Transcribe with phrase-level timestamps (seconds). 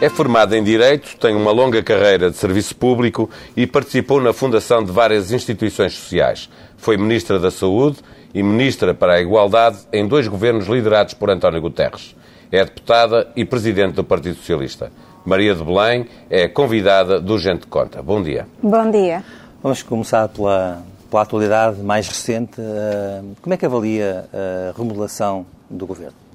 [0.00, 4.82] É formada em Direito, tem uma longa carreira de serviço público e participou na fundação
[4.82, 6.48] de várias instituições sociais.
[6.78, 7.98] Foi Ministra da Saúde
[8.32, 12.16] e Ministra para a Igualdade em dois governos liderados por António Guterres.
[12.50, 14.90] É deputada e Presidente do Partido Socialista.
[15.26, 18.02] Maria de Belém é convidada do Gente Conta.
[18.02, 18.46] Bom dia.
[18.62, 19.22] Bom dia.
[19.62, 22.58] Vamos começar pela, pela atualidade mais recente.
[22.58, 26.29] Eh, como é que avalia a remodelação do Governo?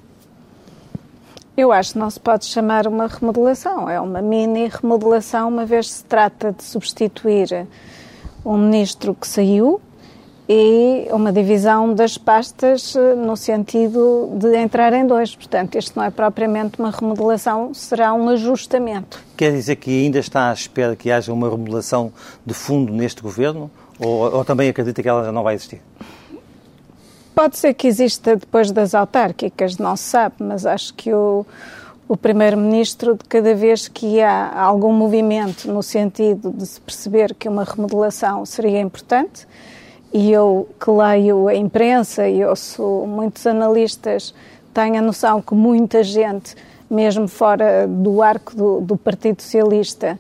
[1.57, 5.89] Eu acho que não se pode chamar uma remodelação, é uma mini remodelação, uma vez
[5.89, 7.65] se trata de substituir
[8.45, 9.79] um ministro que saiu
[10.49, 15.33] e uma divisão das pastas eh, no sentido de entrar em dois.
[15.33, 19.23] Portanto, isto não é propriamente uma remodelação, será um ajustamento.
[19.37, 22.11] Quer dizer que ainda está à espera que haja uma remodelação
[22.45, 25.81] de fundo neste governo ou, ou também acredita que ela já não vai existir?
[27.35, 31.45] Pode ser que exista depois das autárquicas, não se sabe, mas acho que o,
[32.07, 37.49] o Primeiro-Ministro, de cada vez que há algum movimento no sentido de se perceber que
[37.49, 39.45] uma remodelação seria importante,
[40.13, 44.33] e eu que leio a imprensa e ouço muitos analistas,
[44.73, 46.55] tenho a noção que muita gente,
[46.89, 50.17] mesmo fora do arco do, do Partido Socialista,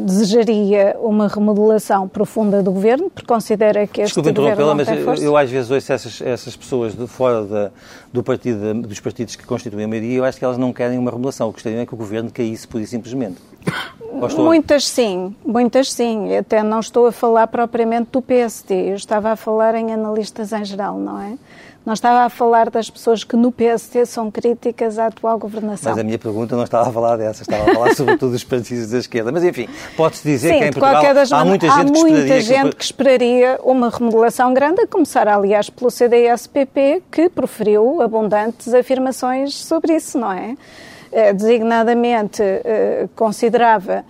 [0.00, 5.04] desejaria uma remodelação profunda do governo, porque considera que este Desculpe governo não mas tem
[5.04, 5.22] força.
[5.22, 7.70] Eu, às vezes ouço essas, essas pessoas de fora da,
[8.12, 10.98] do partido, dos partidos que constituem a maioria e eu acho que elas não querem
[10.98, 11.48] uma remodelação.
[11.48, 13.36] O que gostariam é que o governo caísse pura e simplesmente.
[14.36, 16.36] Muitas sim, muitas sim.
[16.36, 20.64] Até não estou a falar propriamente do PSD, eu estava a falar em analistas em
[20.64, 21.38] geral, não é?
[21.84, 25.90] Não estava a falar das pessoas que no PSD são críticas à atual governação.
[25.90, 28.90] Mas a minha pergunta não estava a falar dessa, estava a falar sobretudo dos partidos
[28.90, 29.32] da esquerda.
[29.32, 31.02] Mas enfim, pode-se dizer Sim, que em Portugal
[31.32, 32.76] há muita gente, há que, muita esperaria gente que...
[32.76, 39.94] que esperaria uma remodelação grande, a começar aliás pelo CDS-PP, que proferiu abundantes afirmações sobre
[39.94, 40.56] isso, não é?
[41.12, 44.04] Eh, designadamente eh, considerava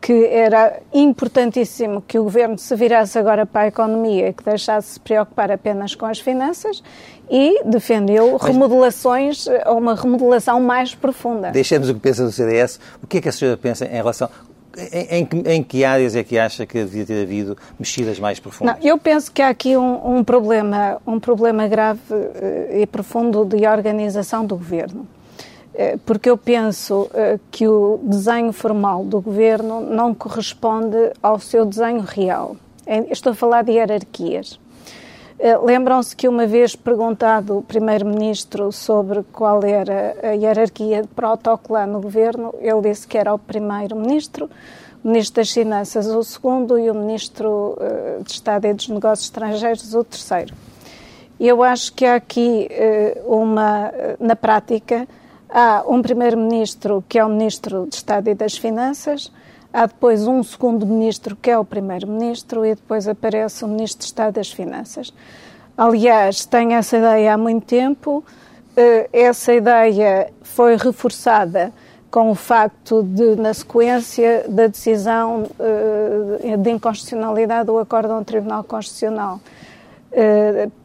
[0.00, 4.88] que era importantíssimo que o governo se virasse agora para a economia e que deixasse
[4.88, 6.82] de se preocupar apenas com as finanças
[7.30, 11.50] e defendeu remodelações ou eh, uma remodelação mais profunda.
[11.50, 12.80] Deixemos o que pensa do CDS.
[13.02, 14.30] O que é que a senhora pensa em relação
[14.92, 18.76] em, em, em, que áreas é que acha que devia ter havido mexidas mais profundas?
[18.76, 23.44] Não, eu penso que há aqui um, um problema, um problema grave uh, e profundo
[23.44, 25.06] de organização do governo.
[25.78, 31.66] Eh, porque eu penso eh, que o desenho formal do governo não corresponde ao seu
[31.66, 32.56] desenho real.
[33.10, 34.58] Estou a falar de hierarquias.
[35.38, 42.00] Eh, lembram-se que uma vez perguntado o Primeiro-Ministro sobre qual era a hierarquia protocolar no
[42.00, 44.48] governo, ele disse que era o Primeiro-Ministro,
[45.04, 47.76] o Ministro das Finanças o segundo e o Ministro
[48.24, 50.54] de Estado e dos Negócios Estrangeiros o terceiro.
[51.38, 52.66] Eu acho que há aqui
[53.26, 55.06] uma, na prática,
[55.58, 59.32] Há um primeiro-ministro que é o ministro de Estado e das Finanças,
[59.72, 64.04] há depois um segundo ministro que é o primeiro-ministro e depois aparece o ministro de
[64.04, 65.14] Estado das Finanças.
[65.74, 68.22] Aliás, tenho essa ideia há muito tempo.
[68.76, 71.72] Eh, essa ideia foi reforçada
[72.10, 78.62] com o facto de, na sequência da decisão eh, de inconstitucionalidade do acordo do Tribunal
[78.62, 79.40] Constitucional,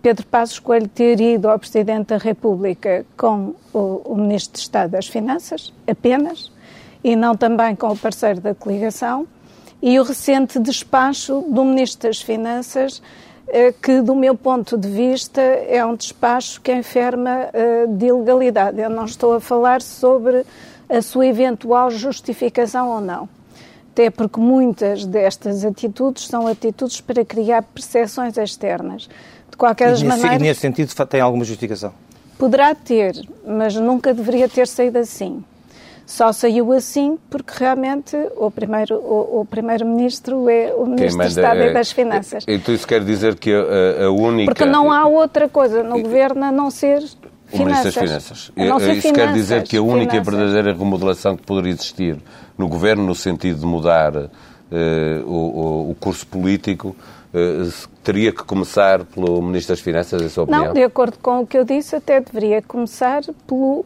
[0.02, 4.92] Pedro Passos Coelho ter ido ao Presidente da República com o, o, Ministro de Estado
[4.92, 6.52] das Finanças, apenas,
[7.04, 9.26] e não também com o parceiro da coligação,
[9.82, 13.02] e o recente despacho do Ministro das Finanças,
[13.48, 18.82] uh, que, do meu ponto de vista, é um despacho que enferma uh, de ilegalidade.
[18.82, 20.46] Eu não estou a falar sobre
[20.90, 23.41] a sua eventual justificação ou não
[23.92, 29.10] até porque muitas destas atitudes são atitudes para criar percepções externas.
[29.50, 30.36] De qualquer e nesse, maneira.
[30.36, 31.94] E nesse sentido tem alguma justificação?
[32.38, 35.44] Poderá ter, mas nunca deveria ter saído assim.
[36.06, 41.60] Só saiu assim porque realmente o primeiro o, o primeiro-ministro é o ministro do Estado
[41.60, 42.44] é, e das Finanças.
[42.48, 46.44] Então isso quer dizer que a, a única porque não há outra coisa no governo
[46.44, 47.04] a não ser
[47.54, 48.38] o Ministro das Finanças.
[48.38, 50.34] Isso finanças, quer dizer que a única finanças.
[50.34, 52.18] verdadeira remodelação que poderia existir
[52.58, 54.30] no Governo, no sentido de mudar uh,
[55.26, 56.96] o, o, curso político,
[58.04, 60.66] teria que começar pelo Ministro das Finanças, em sua opinião?
[60.66, 63.86] Não, de acordo com o que eu disse, até deveria começar pelo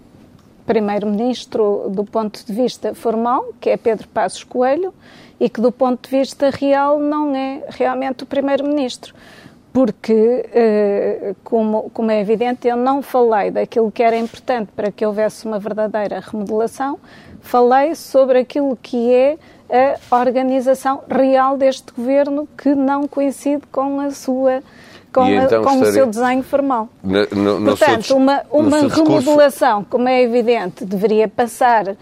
[0.65, 4.93] Primeiro-Ministro do ponto de vista formal, que é Pedro Passos Coelho,
[5.39, 9.13] e que do ponto de vista real não é realmente o Primeiro-Ministro.
[9.75, 15.05] Porque, eh, como, como é evidente, eu não falei daquilo que era importante para que
[15.05, 16.97] houvesse uma verdadeira remodelação,
[17.41, 19.37] falei sobre aquilo que é
[20.09, 24.63] a organização real deste governo que não coincide com a sua
[25.11, 25.89] com, então, a, com estaria...
[25.89, 26.87] o seu desenho formal.
[27.03, 29.89] No, no, no Portanto, seu, uma, uma remodelação, discurso...
[29.89, 31.97] como é evidente, deveria passar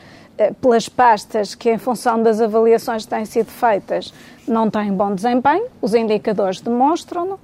[0.61, 4.13] pelas pastas que, em função das avaliações que têm sido feitas,
[4.47, 7.35] não têm bom desempenho, os indicadores demonstram-no.
[7.35, 7.39] Uh,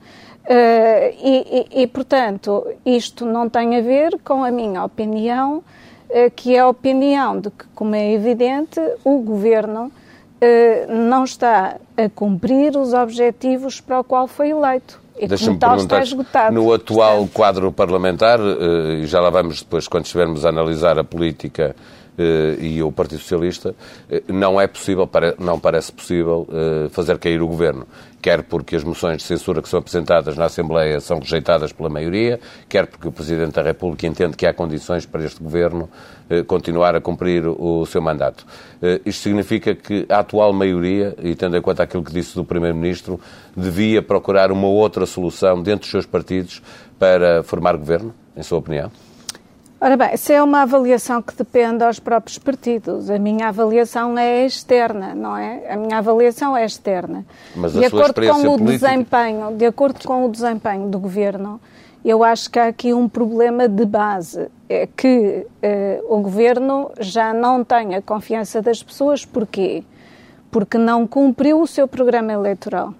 [1.22, 6.56] e, e, e, portanto, isto não tem a ver com a minha opinião, uh, que
[6.56, 9.92] é a opinião de que, como é evidente, o governo
[10.88, 15.02] não está a cumprir os objetivos para o qual foi eleito.
[15.28, 17.34] Deixa-me perguntar, no atual Portanto.
[17.34, 21.99] quadro parlamentar, eh, e já lá vamos depois, quando estivermos a analisar a política eh,
[22.60, 23.76] e o Partido Socialista,
[24.10, 26.48] eh, não é possível, não parece possível
[26.92, 27.86] fazer cair o governo
[28.22, 32.40] quer porque as moções de censura que são apresentadas na Assembleia são rejeitadas pela maioria,
[32.68, 35.90] quer porque o Presidente da República entende que há condições para este Governo
[36.30, 38.46] eh, continuar a cumprir o, seu mandato.
[38.82, 42.44] Eh, isto significa que a atual maioria, e tendo em conta aquilo que disse do
[42.44, 43.20] Primeiro-Ministro,
[43.56, 46.62] devia procurar uma outra solução dentro dos seus partidos
[46.98, 48.92] para formar Governo, em sua opinião?
[49.82, 53.10] Ora bem, se é uma avaliação que depende aos próprios partidos.
[53.10, 55.72] A minha avaliação é externa, não é?
[55.72, 57.26] A minha avaliação é externa.
[57.56, 58.88] Mas de acordo com o política...
[58.90, 61.62] desempenho, de acordo com o desempenho do governo,
[62.04, 67.34] eu acho que há aqui um problema de base, é que eh, o governo já
[67.34, 69.24] não tem a confiança das pessoas.
[69.24, 69.86] Porquê?
[70.52, 72.94] Porque não cumpriu o seu programa eleitoral.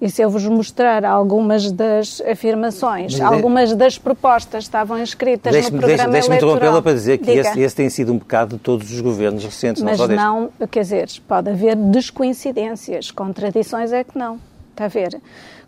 [0.00, 5.78] E se eu vos mostrar algumas das afirmações, Mas algumas das propostas estavam escritas no
[5.78, 6.12] programa deixe, deixe eleitoral...
[6.12, 9.44] Deixe-me interrompê-la para dizer que esse, esse, tem sido um pecado de todos os governos
[9.44, 9.82] recentes.
[9.82, 14.40] Mas não, não quer dizer, pode haver descoincidências, contradições é que não.
[14.70, 15.20] Está a ver?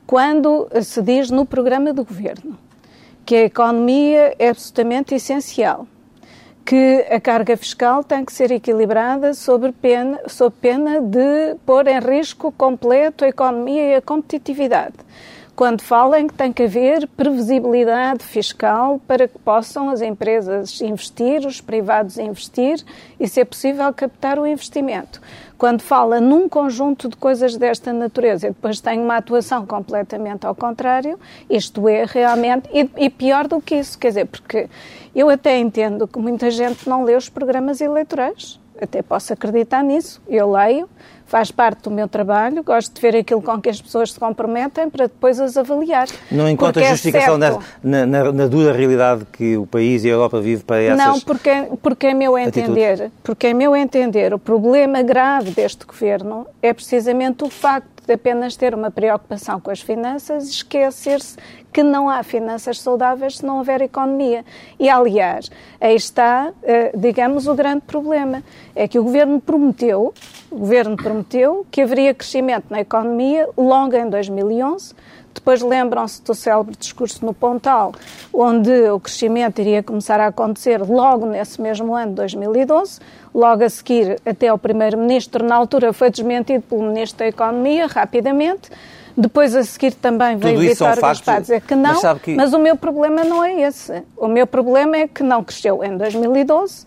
[0.06, 2.56] Quando se diz no programa do governo
[3.26, 5.86] que a economia é absolutamente essencial,
[6.64, 11.98] que a carga fiscal tem que ser equilibrada sob pena, sob pena de pôr em
[11.98, 14.94] risco completo a economia e a competitividade.
[15.62, 21.60] Quando falam que tem que haver previsibilidade fiscal para que possam as empresas investir, os
[21.60, 22.84] privados investir
[23.20, 25.20] e, se é possível, captar o investimento
[25.56, 30.56] quando fala num conjunto de coisas desta natureza e depois tem uma atuação completamente ao
[30.56, 31.16] contrário,
[31.48, 32.68] isto é realmente.
[32.72, 34.68] E, e, pior do que isso, quer dizer, porque
[35.14, 38.58] eu até entendo que muita gente não lê os programas eleitorais.
[38.80, 40.20] Até posso acreditar nisso.
[40.26, 40.88] Eu leio,
[41.32, 44.90] faz parte do meu trabalho, gosto de ver aquilo com que as pessoas se comprometem
[44.90, 46.06] para depois as avaliar.
[46.30, 50.10] Não encontra é justificação é na, na, na, dura realidade que o país e a
[50.10, 51.50] Europa vive para essas Não, porque,
[51.80, 57.42] porque é meu entender, porque é meu entender, o problema grave deste governo é precisamente
[57.44, 61.38] o facto de apenas ter uma preocupação com as finanças esquecer-se
[61.72, 64.44] que não há finanças saudáveis se não houver economia.
[64.78, 65.50] E, aliás,
[65.80, 68.42] aí está, eh, digamos, o grande problema.
[68.76, 70.12] É que o governo prometeu,
[70.50, 74.94] o governo prometeu que haveria crescimento na economia logo em 2011,
[75.34, 77.92] depois lembram-se do célebre discurso no Pontal,
[78.32, 83.00] onde o crescimento iria começar a acontecer logo nesse mesmo ano, 2012.
[83.34, 88.70] Logo a seguir, até o Primeiro-Ministro, na altura, foi desmentido pelo Ministro da Economia, rapidamente.
[89.16, 92.34] Depois a seguir também veio Vitório Gaspar dizer que não, mas, que...
[92.34, 94.02] mas o meu problema não é esse.
[94.16, 96.86] O meu problema é que não cresceu em 2012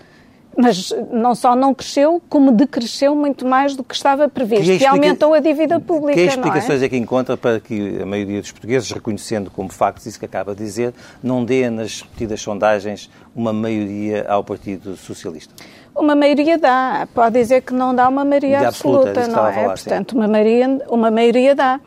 [0.57, 4.65] mas não só não cresceu, como decresceu muito mais do que estava previsto.
[4.65, 4.91] Que, explica...
[4.91, 6.13] aumentou a dívida pública.
[6.13, 6.85] Que explicações é?
[6.85, 10.55] é que encontra para que a maioria dos portugueses, reconhecendo como factos isso que acaba
[10.55, 15.53] de dizer, não dê nas repetidas sondagens uma maioria ao Partido Socialista?
[15.93, 17.07] Uma maioria dá.
[17.13, 19.53] Pode dizer que não dá uma maioria absoluta, absoluta não é?
[19.53, 21.79] Falar, Portanto, uma maioria, uma maioria dá.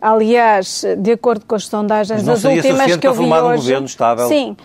[0.00, 4.28] Aliás, de acordo com as sondagens, as últimas que eu vi hoje, um governo estável.
[4.28, 4.56] sim,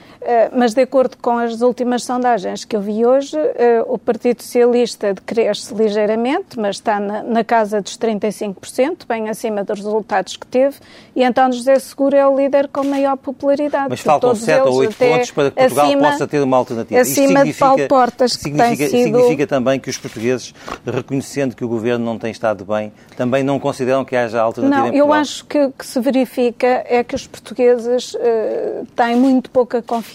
[0.56, 5.14] mas de acordo com as últimas sondagens que eu vi hoje, eh, o Partido Socialista
[5.14, 10.76] decresce ligeiramente, mas está na, na casa dos 35%, bem acima dos resultados que teve,
[11.16, 13.88] e António José Seguro é o líder com maior popularidade.
[13.90, 17.02] Mas faltam 7 ou 8 pontos para que Portugal acima, possa ter uma alternativa.
[17.02, 19.18] Acima de Paulo Portas, que significa, tem sido...
[19.18, 20.54] significa também que os portugueses,
[20.86, 24.94] reconhecendo que o governo não tem estado bem, também não consideram que haja alternativa não,
[24.94, 29.82] eu acho que o que se verifica é que os portugueses uh, têm muito pouca
[29.82, 30.11] confiança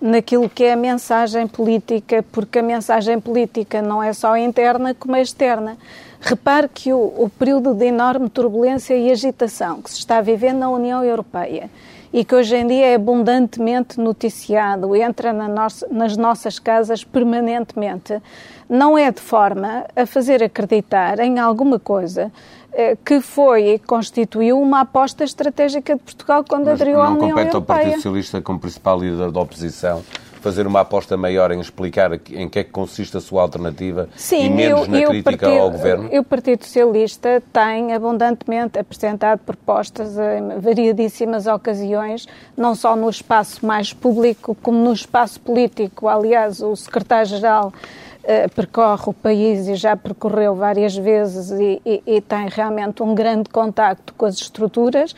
[0.00, 5.16] naquilo que é a mensagem política, porque a mensagem política não é só interna como
[5.16, 5.76] é externa.
[6.20, 10.70] Repare que o, o período de enorme turbulência e agitação que se está vivendo na
[10.70, 11.70] União Europeia
[12.12, 18.20] e que hoje em dia é abundantemente noticiado, entra na nossa, nas nossas casas permanentemente,
[18.68, 22.32] não é de forma a fazer acreditar em alguma coisa
[23.04, 27.28] que foi e constituiu uma aposta estratégica de Portugal quando Mas aderiu à União Não
[27.30, 27.78] compete ao Europeia.
[27.78, 30.02] Partido Socialista, como principal líder da oposição,
[30.46, 34.44] fazer uma aposta maior em explicar em que é que consiste a sua alternativa Sim,
[34.44, 36.08] e menos eu, na eu crítica partido, ao Governo?
[36.12, 43.66] E o Partido Socialista tem abundantemente apresentado propostas em variadíssimas ocasiões, não só no espaço
[43.66, 46.06] mais público, como no espaço político.
[46.06, 47.72] Aliás, o secretário-geral
[48.26, 53.14] eh, percorre o país e já percorreu várias vezes e, e, e tem realmente um
[53.14, 55.14] grande contacto com as estruturas.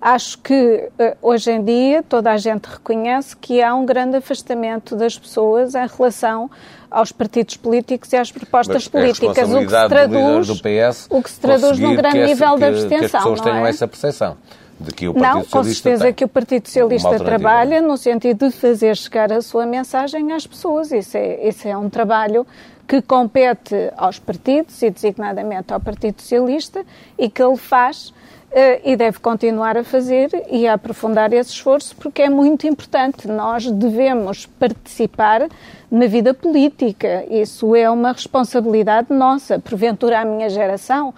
[0.00, 4.96] Acho que eh, hoje em dia toda a gente reconhece que há um grande afastamento
[4.96, 6.50] das pessoas em relação
[6.90, 10.54] aos partidos políticos e às propostas Mas políticas, é o que se do traduz, líder
[10.54, 12.98] do PS o que se traduz num grande essa- nível de que- abstenção.
[12.98, 13.70] Que as pessoas não tenham é?
[13.70, 14.36] essa percepção
[14.82, 17.96] de que o Partido Não, com Socialista certeza tem que o Partido Socialista trabalha no
[17.96, 20.92] sentido de fazer chegar a sua mensagem às pessoas.
[20.92, 22.46] Isso é, isso é um trabalho
[22.86, 26.84] que compete aos partidos e designadamente ao Partido Socialista
[27.18, 28.12] e que ele faz
[28.50, 33.26] eh, e deve continuar a fazer e a aprofundar esse esforço porque é muito importante.
[33.26, 35.48] Nós devemos participar
[35.90, 37.24] na vida política.
[37.30, 39.58] Isso é uma responsabilidade nossa.
[39.58, 41.14] Porventura, a minha geração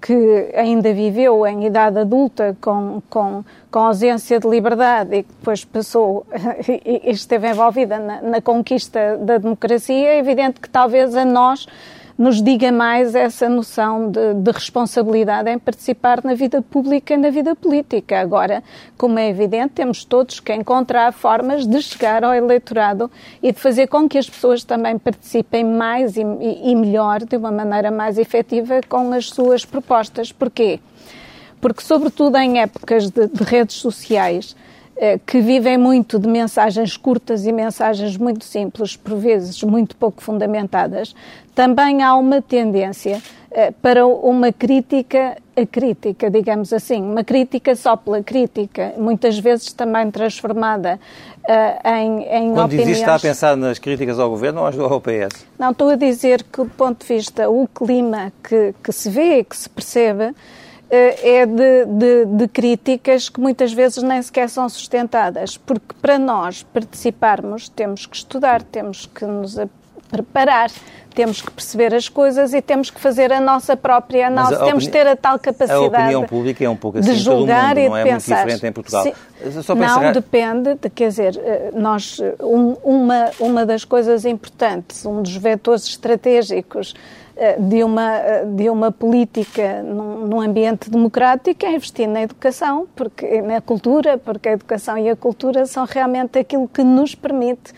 [0.00, 5.64] que ainda viveu em idade adulta com, com, com ausência de liberdade e que depois
[5.64, 6.26] passou
[6.68, 11.66] e e esteve envolvida na, na conquista da democracia, é evidente que talvez a nós
[12.20, 17.30] nos diga mais essa noção de, de responsabilidade em participar na vida pública e na
[17.30, 18.20] vida política.
[18.20, 18.62] Agora,
[18.98, 23.10] como é evidente, temos todos que encontrar formas de chegar ao eleitorado
[23.42, 27.50] e de fazer com que as pessoas também participem mais e, e- melhor, de uma
[27.50, 30.30] maneira mais efetiva, com as suas propostas.
[30.30, 30.78] Porquê?
[31.58, 34.54] Porque, sobretudo em épocas de, de redes sociais,
[35.26, 41.14] que vivem muito de mensagens curtas e mensagens muito simples, por vezes muito pouco fundamentadas,
[41.54, 47.96] também há uma tendência eh, para uma crítica a crítica, digamos assim, uma crítica só
[47.96, 50.98] pela crítica, muitas vezes também transformada
[51.46, 52.98] eh, em, em Quando opiniões...
[52.98, 55.44] está a pensar nas críticas ao Governo ou ao PS?
[55.58, 59.44] Não, estou a dizer que, do ponto de vista, o clima que, que se vê,
[59.44, 60.34] que se percebe, eh,
[60.90, 66.62] é de, de- de críticas que muitas vezes nem sequer são sustentadas, porque para nós
[66.62, 69.56] participarmos temos que estudar, temos que nos
[70.10, 70.70] preparar,
[71.14, 74.90] temos que perceber as coisas e temos que fazer a nossa própria análise, temos que
[74.92, 77.88] ter a tal capacidade A opinião pública é um pouco assim de julgar mundo, e
[77.88, 78.36] não de é muito pensar.
[78.44, 79.02] diferente em Portugal.
[79.04, 79.12] Sim.
[79.74, 85.06] Não, encerrar- depende, de, quer dizer, eh, nós, eh, um- uma, uma das coisas importantes,
[85.06, 87.19] um dos vetores estratégicos eh,
[87.58, 93.40] de uma, eh, de uma política num, num ambiente democrático é investir na educação, porque
[93.40, 97.72] na cultura, porque a educação e a cultura são realmente aquilo que nos permite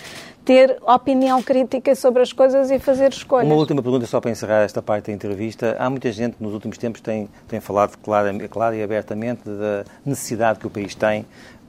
[0.45, 3.47] ter opinião crítica sobre as coisas e fazer escolhas.
[3.47, 5.77] Uma última pergunta só para encerrar esta parte da entrevista.
[5.79, 10.59] Há muita gente nos últimos tempos tem, tem falado clara, clara e abertamente da necessidade
[10.59, 11.25] que o país tem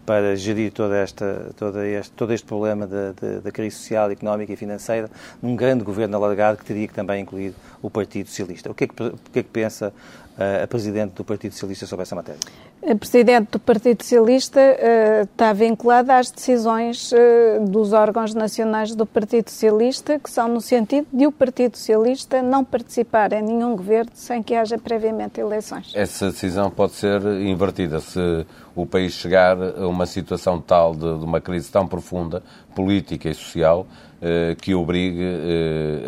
[0.06, 5.10] para gerir toda esta, toda este, todo este problema da, crise social, económica e financeira
[5.42, 8.70] num grande governo alargado que teria que também incluir o Partido Socialista.
[8.70, 9.94] O que é que, o que, é que pensa
[10.38, 12.40] uh, a Presidente do Partido Socialista sobre essa matéria?
[12.86, 19.06] A Presidente do Partido Socialista uh, está vinculada às decisões uh, dos órgãos nacionais do
[19.06, 24.12] Partido Socialista, que são no sentido de o Partido Socialista não participar em nenhum governo
[24.14, 25.94] sem que haja previamente eleições.
[25.96, 31.24] Essa decisão pode ser invertida se o país chegar a uma situação tal de, de
[31.24, 32.44] uma crise tão profunda,
[32.76, 33.88] política e social,
[34.20, 35.22] eh, que obrigue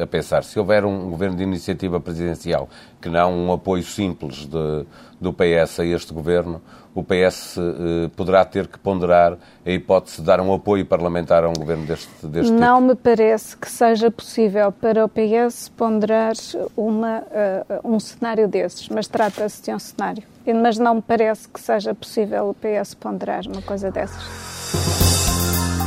[0.01, 0.44] a pensar.
[0.44, 2.67] Se houver um governo de iniciativa presidencial
[3.00, 4.86] que não um apoio simples de,
[5.25, 6.62] do PS a este governo,
[6.94, 11.50] o PS eh, poderá ter que ponderar a hipótese de dar um apoio parlamentar a
[11.50, 12.88] um governo deste, deste não tipo.
[12.88, 16.34] me parece que seja possível para o PS ponderar
[16.77, 20.24] uma, uh, um cenário desses, mas trata-se de um cenário.
[20.46, 24.24] Mas não me parece que seja possível o PS ponderar uma coisa dessas.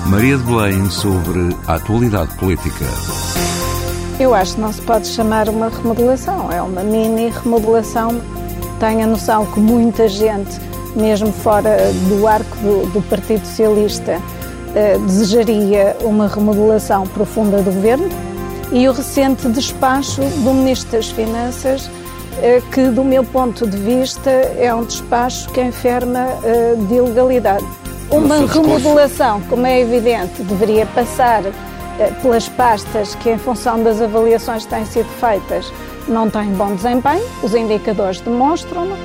[0.08, 2.84] Maria de Belém sobre a atualidade política.
[4.20, 8.20] Eu acho que não se pode chamar uma remodelação, é uma mini remodelação.
[8.78, 10.58] Tenho a noção que muita gente,
[10.94, 11.76] mesmo fora
[12.08, 14.20] do arco do, do Partido Socialista,
[14.74, 18.08] eh, desejaria uma remodelação profunda do governo
[18.70, 21.90] e o recente despacho do Ministro das Finanças,
[22.40, 27.64] eh, que, do meu ponto de vista, é um despacho que enferma eh, de ilegalidade.
[28.10, 34.64] uma remodelação, como é evidente, deveria passar eh, pelas pastas que, em função das avaliações
[34.64, 35.72] que têm sido feitas,
[36.08, 38.96] não têm bom desempenho, os indicadores demonstram-no.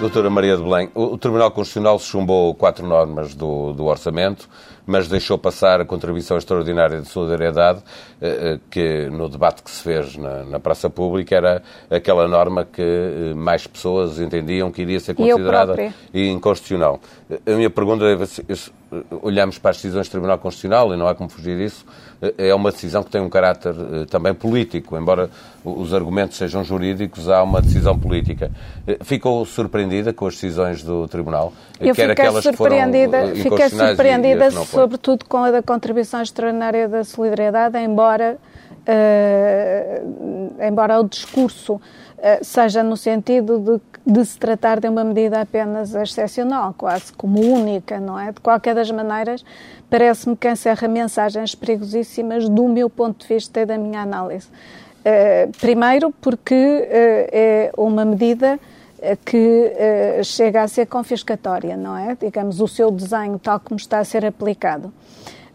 [0.00, 4.48] Doutora Maria de Belém, o Tribunal Constitucional chumbou quatro normas do, do orçamento,
[4.84, 7.80] mas deixou passar a contribuição extraordinária de solidariedade,
[8.20, 12.64] eh, eh, que no debate que se fez na, na praça pública era aquela norma
[12.64, 16.98] que eh, mais pessoas entendiam que iria ser considerada inconstitucional.
[17.46, 18.16] A minha pergunta é,
[19.22, 21.84] olhamos para as decisões do Tribunal Constitucional, e não há como fugir disso,
[22.38, 23.74] é uma decisão que tem um caráter
[24.08, 25.28] também político, embora
[25.64, 28.50] os argumentos sejam jurídicos, há uma decisão política.
[29.00, 31.52] Ficou surpreendida com as decisões do Tribunal?
[31.80, 37.02] Eu Quer fiquei surpreendida, fiquei surpreendida e, e sobretudo com a da contribuição extraordinária da
[37.02, 38.36] solidariedade, embora,
[38.86, 41.80] uh, embora o discurso uh,
[42.42, 48.00] seja no sentido de, de, se tratar de uma medida apenas excepcional, quase como única,
[48.00, 48.32] não é?
[48.32, 49.44] De qualquer das maneiras,
[49.88, 54.48] parece-me que encerra mensagens perigosíssimas do meu ponto de vista e da minha análise.
[54.48, 58.58] Uh, primeiro, porque é uma medida
[59.24, 59.72] que
[60.18, 62.16] uh, chega a ser confiscatória, não é?
[62.18, 64.92] Digamos, o seu desenho tal como está a ser aplicado.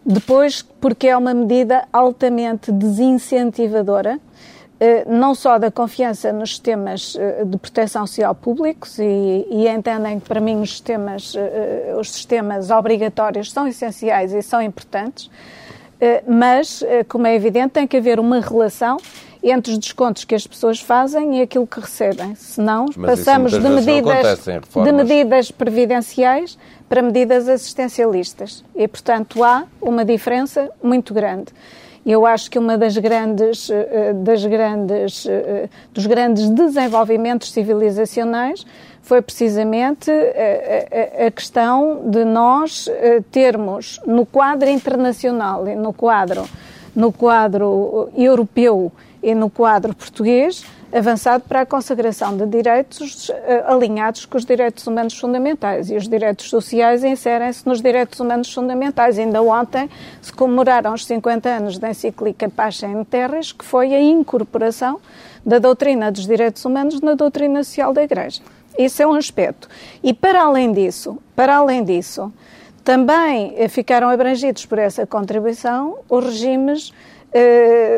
[0.04, 4.20] Depois, porque é uma medida altamente desincentivadora, uh,
[5.06, 10.28] não só da confiança nos sistemas uh, de proteção social públicos, e, e, entendem que
[10.28, 11.34] para mim os sistemas,
[11.98, 15.30] os sistemas obrigatórios são essenciais e são importantes,
[16.28, 18.98] mas, como é evidente, tem que haver uma relação
[19.42, 22.34] entre os descontos que as pessoas fazem e aquilo que recebem.
[22.34, 26.58] Senão, Mas passamos de medidas, de medidas previdenciais
[26.88, 28.64] para medidas assistencialistas.
[28.74, 31.52] E, portanto, há uma diferença muito grande.
[32.08, 38.64] Eu acho que uma das grandes, eh, das grandes, eh, dos grandes desenvolvimentos civilizacionais
[39.02, 46.48] foi precisamente a, questão de nós eh, termos no quadro internacional e no quadro,
[46.96, 48.90] no quadro europeu
[49.22, 54.86] e no quadro português avançado para a consagração de direitos eh, alinhados com os direitos
[54.86, 55.90] humanos fundamentais.
[55.90, 59.18] E os direitos sociais inserem-se nos direitos humanos fundamentais.
[59.18, 59.88] Ainda ontem
[60.22, 65.00] se comemoraram os 50 anos da encíclica Pacem Terres, que foi a incorporação
[65.44, 68.40] da doutrina dos direitos humanos na doutrina social da Igreja.
[68.78, 69.68] Isso é um aspecto.
[70.02, 72.32] E para além disso, para além disso,
[72.84, 76.92] também eh, ficaram abrangidos por essa contribuição os regimes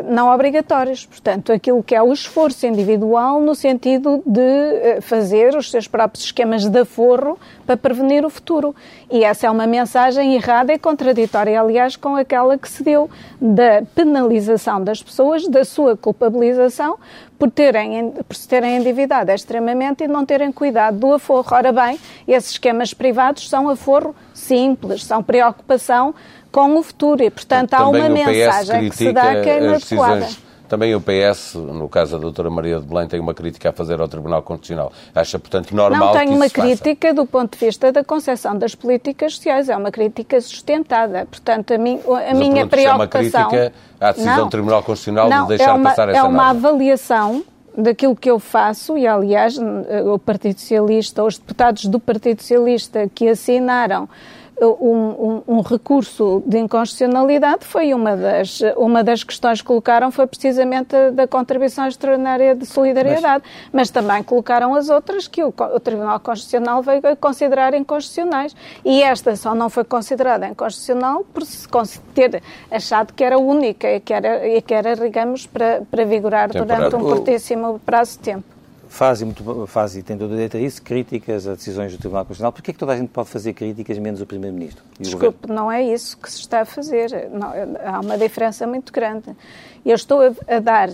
[0.09, 1.05] não obrigatórios.
[1.05, 6.25] Portanto, aquilo que é o esforço individual no sentido de eh, fazer os seus próprios
[6.25, 8.75] esquemas de aforro para prevenir o futuro.
[9.09, 13.83] E essa é uma mensagem errada e contraditória, aliás, com aquela que se deu da
[13.95, 16.97] penalização das pessoas, da sua culpabilização
[17.39, 21.47] por, terem, por se terem endividado extremamente e não terem cuidado do aforro.
[21.51, 26.13] Ora bem, esses esquemas privados são aforro simples, são preocupação
[26.51, 30.27] com o futuro e, portanto, há uma mensagem que se dá que é inadequada.
[30.71, 33.99] Também o PS, no caso da doutora Maria de Belém, tem uma crítica a fazer
[33.99, 34.93] ao Tribunal Constitucional.
[35.13, 37.13] Acha, portanto, normal Não tem uma crítica faça.
[37.13, 41.25] do ponto de vista da concepção das políticas sociais, é uma crítica sustentada.
[41.25, 42.91] Portanto, a, mim, a minha preocupação...
[42.91, 46.07] É uma crítica à decisão não, do Tribunal Constitucional não, de deixar é uma, passar
[46.07, 47.43] essa É uma avaliação
[47.77, 53.27] daquilo que eu faço, e aliás, o Partido Socialista, os deputados do Partido Socialista que
[53.27, 54.07] assinaram
[54.61, 60.27] um, um, um, recurso de inconstitucionalidade foi uma das, uma das questões que colocaram foi
[60.27, 63.43] precisamente a, da contribuição extraordinária de solidariedade,
[63.73, 68.55] mas, mas também colocaram as outras que o, o, Tribunal Constitucional veio considerar inconstitucionais.
[68.85, 71.67] E esta só não foi considerada inconstitucional por se
[72.13, 76.49] ter achado que era única e que era, e que era digamos, para, para vigorar
[76.49, 76.89] Temporada.
[76.89, 78.50] durante um curtíssimo prazo de tempo
[78.91, 81.97] faz e, muito, faz e tem todo o direito a isso, críticas a decisões do
[81.97, 82.51] Tribunal Constitucional.
[82.51, 84.83] Porquê é que toda a gente pode fazer críticas menos o Primeiro-Ministro?
[84.99, 87.29] Desculpe, não é isso que se está a fazer.
[87.31, 87.51] Não,
[87.85, 89.33] há uma diferença muito grande.
[89.85, 90.89] Eu estou a, a dar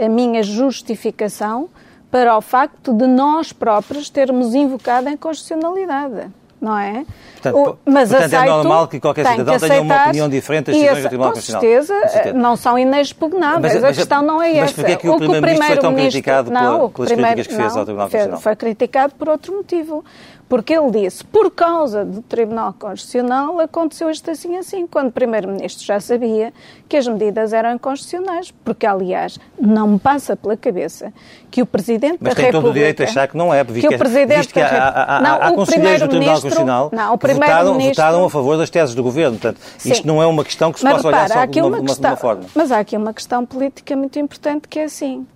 [0.00, 1.68] a minha justificação
[2.10, 6.30] para o facto de nós próprios termos invocado a inconstitucionalidade
[6.62, 7.04] não é?
[7.32, 10.76] Portanto, o, mas portanto é aceito, normal que qualquer cidadão tenha uma opinião diferente das
[10.76, 11.60] decisões do Tribunal Constitucional.
[11.60, 13.74] Com certeza, não são inexpugnáveis.
[13.74, 14.62] Mas, mas, a questão não é mas essa.
[14.62, 17.62] Mas porquê é que o, o Primeiro-Ministro foi tão criticado não, pelas primeiro, críticas que
[17.62, 18.40] fez ao Tribunal Constitucional?
[18.40, 20.04] Foi criticado por outro motivo
[20.52, 25.82] porque ele disse, por causa do Tribunal Constitucional, aconteceu isto assim assim, quando o Primeiro-Ministro
[25.82, 26.52] já sabia
[26.86, 31.10] que as medidas eram inconstitucionais, porque, aliás, não me passa pela cabeça
[31.50, 32.42] que o Presidente Mas da República...
[32.42, 34.52] Mas tem todo o direito a achar que não é, visto que, o Presidente visto
[34.52, 38.24] que há, há, há, não, há conselheiros do Tribunal Constitucional não, o que votaram, votaram,
[38.26, 39.38] a favor das teses do Governo.
[39.38, 39.92] Portanto, Sim.
[39.92, 41.80] isto não é uma questão que se Mas, possa repara, olhar só de uma, uma,
[41.80, 42.44] questão, uma forma.
[42.54, 45.26] Mas há aqui uma questão política muito importante que é assim,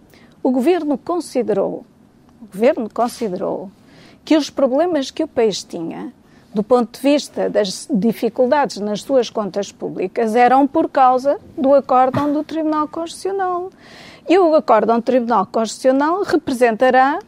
[0.43, 1.87] o Governo considerou,
[2.43, 3.71] o Governo considerou
[4.27, 6.13] que os problemas que o país tinha,
[6.53, 12.33] do ponto de vista das dificuldades nas suas contas públicas, eram por causa do acórdão
[12.33, 13.71] do Tribunal Constitucional.
[14.29, 17.21] E o acórdão do Tribunal Constitucional representará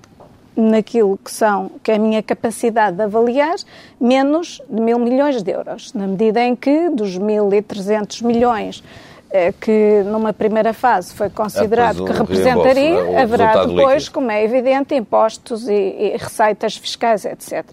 [0.57, 3.55] naquilo que são, que é a minha capacidade de avaliar,
[4.01, 8.83] menos de mil milhões de euros, na medida em que dos 1.300 milhões
[9.61, 13.23] que numa primeira fase foi considerado que representaria, né?
[13.23, 14.15] haverá depois, líquido.
[14.15, 17.65] como é evidente, impostos e, e receitas fiscais, etc.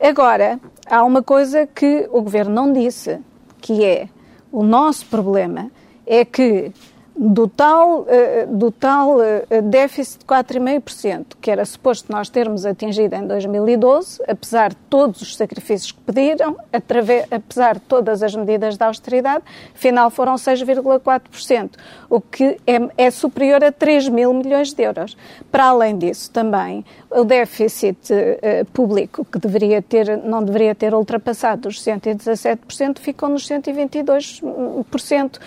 [0.00, 3.18] Agora, há uma coisa que o Governo não disse,
[3.60, 4.08] que é
[4.50, 5.70] o nosso problema
[6.06, 6.72] é que
[7.18, 13.12] do tal, eh, do tal eh, déficit de 4,5% que era suposto nós termos atingido
[13.16, 18.76] em 2012, apesar de todos os sacrifícios que pediram, através, apesar de todas as medidas
[18.76, 19.42] de austeridade,
[19.74, 21.70] afinal foram 6,4%,
[22.08, 25.16] o que é, é, superior a 3 mil milhões de euros.
[25.50, 31.68] Para além disso, também, o déficit uh, público, que deveria ter, não deveria ter ultrapassado
[31.68, 35.40] os 117%, ficou nos 122%, uh,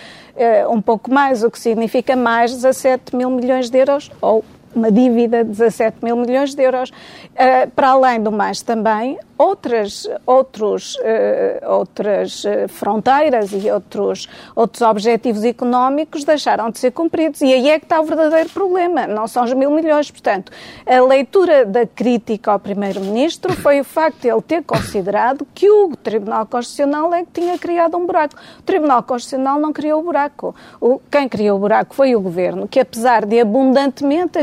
[0.70, 4.44] um pouco mais, o que significa mais 17 mil milhões de euros, ou
[4.75, 6.89] uma dívida de 17 mil milhões de euros.
[6.89, 14.84] Uh, para além do mais, também, outras, outros, uh, outras eh, fronteiras e outros, outros
[14.84, 17.41] objetivos económicos deixaram de ser cumpridos.
[17.41, 20.12] E aí é que está o verdadeiro problema, não são os mil milhões.
[20.12, 20.51] Portanto,
[20.86, 25.95] a leitura da crítica ao Primeiro-Ministro foi o facto de ele ter considerado que o
[25.95, 28.36] Tribunal Constitucional é que tinha criado um buraco.
[28.60, 30.53] O Tribunal Constitucional não criou o buraco.
[30.79, 34.38] O, quem criou o buraco foi o Governo, que apesar de abundantemente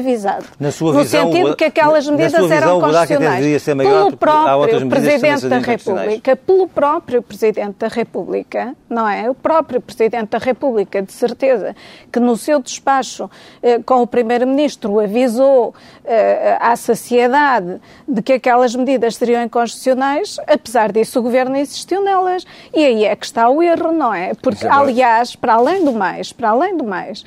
[0.59, 6.37] na sua no visão, sentido que aquelas medidas eram constitucionais, pelo próprio Presidente da República,
[6.37, 9.31] pelo próprio Presidente da República, não é?
[9.31, 11.75] O próprio Presidente da República, de certeza,
[12.13, 13.31] que no seu despacho
[13.63, 20.93] eh, com o Primeiro-Ministro avisou eh, à sociedade de que aquelas medidas seriam inconstitucionais, apesar
[20.93, 22.45] disso o Governo insistiu nelas.
[22.75, 24.33] E aí é que está o erro, não é?
[24.35, 27.25] Porque, aliás, para além do mais, para além do mais,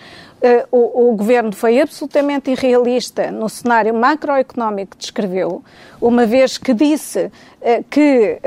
[0.71, 5.63] o, o, governo foi absolutamente irrealista no cenário macroeconómico que descreveu,
[6.01, 8.39] uma vez que disse uh, que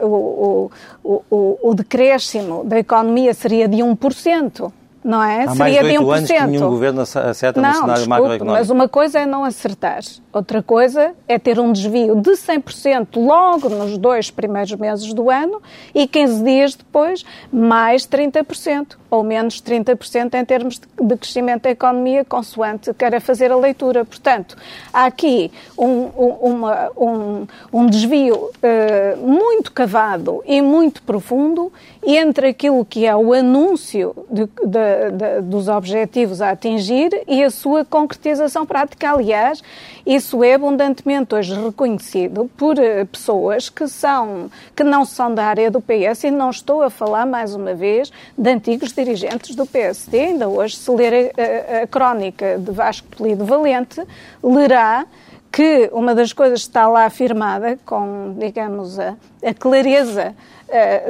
[0.00, 0.70] o,
[1.04, 4.72] o, o, o decréscimo da economia seria de 1%
[5.04, 5.44] não é?
[5.44, 8.58] Há Seria mais de 8 anos que nenhum governo acerta não, no cenário desculpe, macroeconómico.
[8.58, 10.00] mas uma coisa é não acertar,
[10.32, 15.60] outra coisa é ter um desvio de 100% logo nos dois primeiros meses do ano
[15.94, 22.24] e 15 dias depois mais 30% ou menos 30% em termos de crescimento da economia,
[22.24, 24.04] consoante queira fazer a leitura.
[24.04, 24.56] Portanto,
[24.92, 31.72] há aqui um, um, uma, um, um desvio uh, muito cavado e muito profundo
[32.04, 34.93] entre aquilo que é o anúncio de, de,
[35.42, 39.10] dos objetivos a atingir e a sua concretização prática.
[39.10, 39.62] Aliás,
[40.06, 45.70] isso é abundantemente hoje reconhecido por uh, pessoas que, são, que não são da área
[45.70, 50.20] do PS e não estou a falar, mais uma vez, de antigos dirigentes do PSD.
[50.20, 54.02] Ainda hoje, se ler a, a, a crónica de Vasco Polido Valente,
[54.42, 55.06] lerá
[55.54, 60.34] que uma das coisas que está lá afirmada, com, digamos, a, a clareza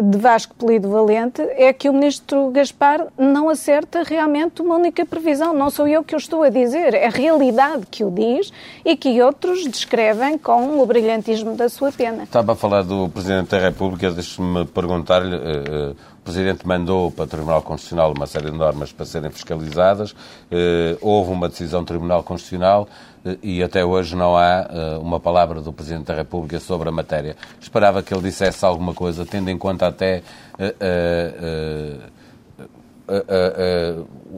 [0.03, 5.55] de Vasco Polido Valente, é que o ministro Gaspar não acerta realmente uma única previsão.
[5.55, 8.53] Não sou eu que o estou a dizer, é a realidade que o diz
[8.85, 12.25] e que outros descrevem com o brilhantismo da sua pena.
[12.25, 15.37] Estava a falar do Presidente da República, deixe-me perguntar-lhe.
[15.37, 19.31] Uh, uh o Presidente mandou para o Tribunal Constitucional uma série de normas para serem
[19.31, 20.17] fiscalizadas.
[20.51, 25.19] Eh, houve uma decisão do Tribunal Constitucional eh, e até hoje não há eh, uma
[25.19, 27.37] palavra do Presidente da República sobre a matéria.
[27.61, 30.23] Esperava que ele dissesse alguma coisa, tendo em conta até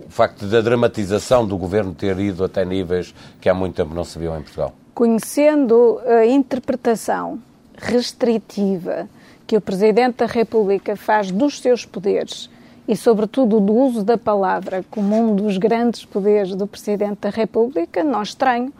[0.06, 4.04] o facto da dramatização do governo ter ido até níveis que há muito tempo não
[4.04, 4.72] se viam em Portugal.
[4.94, 7.38] Conhecendo a interpretação
[7.76, 9.08] restritiva
[9.46, 12.50] que o Presidente da República faz dos seus poderes
[12.88, 18.04] e, sobretudo, do uso da palavra como um dos grandes poderes do Presidente da República,
[18.04, 18.72] não estranho.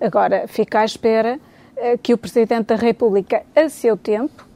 [0.00, 1.38] Agora, fica à espera
[1.76, 4.46] eh, que o Presidente da República, a seu tempo,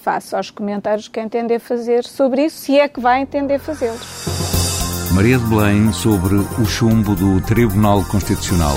[0.00, 4.40] faça os comentários que entender fazer sobre isso, se é que vai entender fazê-los.
[5.12, 8.76] Maria de Belém sobre o chumbo do Tribunal Constitucional.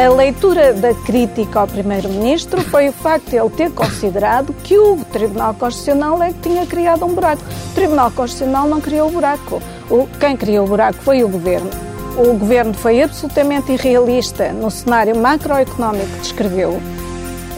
[0.00, 4.96] A leitura da crítica ao Primeiro-Ministro foi o facto de ele ter considerado que o
[5.04, 7.42] Tribunal Constitucional é que tinha criado um buraco.
[7.42, 9.62] O Tribunal Constitucional não criou o buraco.
[9.90, 11.68] O, quem criou o buraco foi o Governo.
[12.16, 16.80] O Governo foi absolutamente irrealista no cenário macroeconómico que descreveu.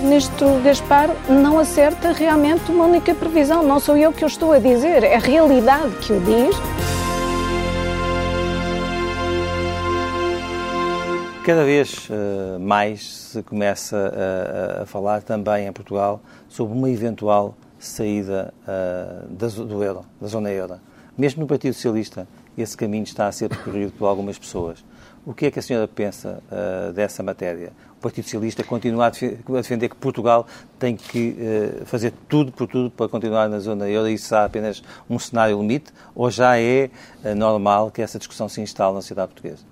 [0.00, 3.62] O Ministro Gaspar não acerta realmente uma única previsão.
[3.62, 6.56] Não sou eu que o estou a dizer, é a realidade que o diz.
[11.44, 13.96] Cada vez uh, mais se começa
[14.78, 20.28] a, a, falar também em Portugal sobre uma eventual saída uh, da, do euro, da
[20.28, 20.78] zona euro.
[21.18, 24.84] Mesmo no Partido Socialista, esse caminho está a ser percorrido por algumas pessoas.
[25.26, 27.72] O que é que a senhora pensa uh, dessa matéria?
[27.98, 30.46] O Partido Socialista continua a defender que Portugal
[30.78, 31.36] tem que
[31.82, 35.18] uh, fazer tudo por tudo para continuar na zona euro e isso será apenas um
[35.18, 35.92] cenário limite?
[36.14, 36.88] Ou já é
[37.36, 39.71] normal que essa discussão se instale na sociedade portuguesa?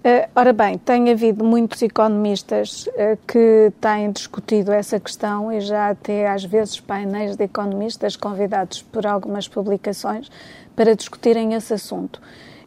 [0.00, 5.90] Uh, ora bem, tem havido muitos economistas uh, que têm discutido essa questão e já
[5.90, 10.30] até às vezes painéis de economistas convidados por algumas publicações
[10.74, 12.18] para discutirem esse assunto.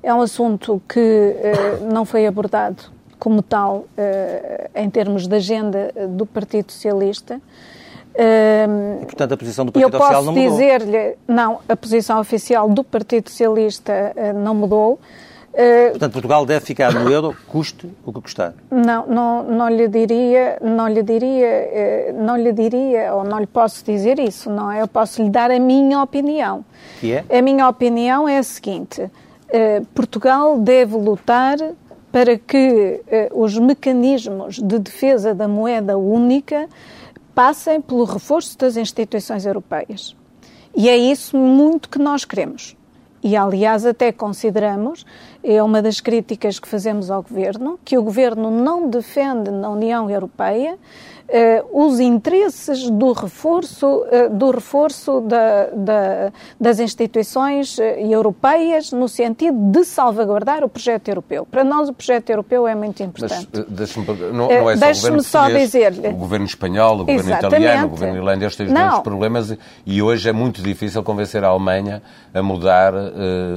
[0.04, 2.84] É um assunto que uh, não foi abordado
[3.18, 3.86] como tal
[4.76, 7.40] em termos de agenda do Partido Socialista.
[8.14, 10.44] E, portanto, a posição do Partido Social não mudou?
[10.44, 15.00] Eu posso dizer-lhe, não, a posição oficial do Partido Socialista não mudou.
[15.54, 18.56] Uh, Portanto, Portugal deve ficar no euro, custe o que custar.
[18.72, 23.46] Não, não, não lhe diria, não lhe diria, uh, não lhe diria, ou não lhe
[23.46, 24.82] posso dizer isso, não é?
[24.82, 26.66] Eu posso lhe dar a minha opinião.
[27.00, 27.26] Que é?
[27.30, 31.58] A minha opinião é a seguinte: uh, Portugal deve lutar
[32.12, 33.02] para que
[33.34, 36.70] os mecanismos de defesa da moeda única
[37.34, 40.16] passem pelo reforço das instituições europeias.
[40.76, 42.76] E é isso muito que nós queremos.
[43.24, 45.06] E, aliás, até consideramos,
[45.44, 50.10] é uma das críticas que fazemos ao Governo, que o Governo não defende na União
[50.10, 50.78] Europeia
[51.34, 59.08] Uh, os interesses do reforço, uh, do reforço da, da, das instituições uh, europeias no
[59.08, 61.44] sentido de salvaguardar o projeto europeu.
[61.50, 63.48] Para nós o projeto europeu é muito importante.
[63.52, 63.96] Mas,
[64.32, 67.64] não, não é só o só dizer o governo espanhol, o governo Exatamente.
[67.64, 71.48] italiano, o governo irlandês têm os mesmos problemas e hoje é muito difícil convencer a
[71.48, 72.94] Alemanha a mudar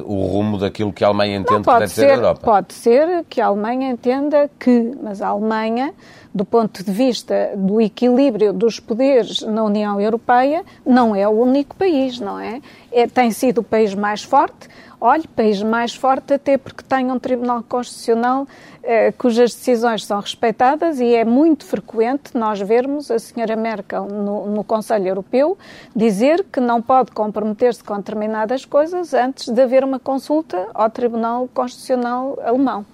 [0.06, 2.40] o rumo daquilo que a Alemanha entende que deve ser, ser a Europa.
[2.42, 5.92] Pode ser que a Alemanha entenda que, mas a Alemanha
[6.36, 11.76] do ponto de vista do equilíbrio dos poderes na União Europeia, não é o único
[11.76, 12.60] país, não é?
[12.92, 14.68] é tem sido o país mais forte.
[14.98, 18.46] Olhe, país mais forte até porque tem um Tribunal Constitucional
[18.82, 24.46] eh, cujas decisões são respeitadas e é muito frequente nós vermos a senhora Merkel no,
[24.46, 25.58] no Conselho Europeu
[25.94, 31.48] dizer que não pode comprometer-se com determinadas coisas antes de haver uma consulta ao Tribunal
[31.52, 32.86] Constitucional alemão.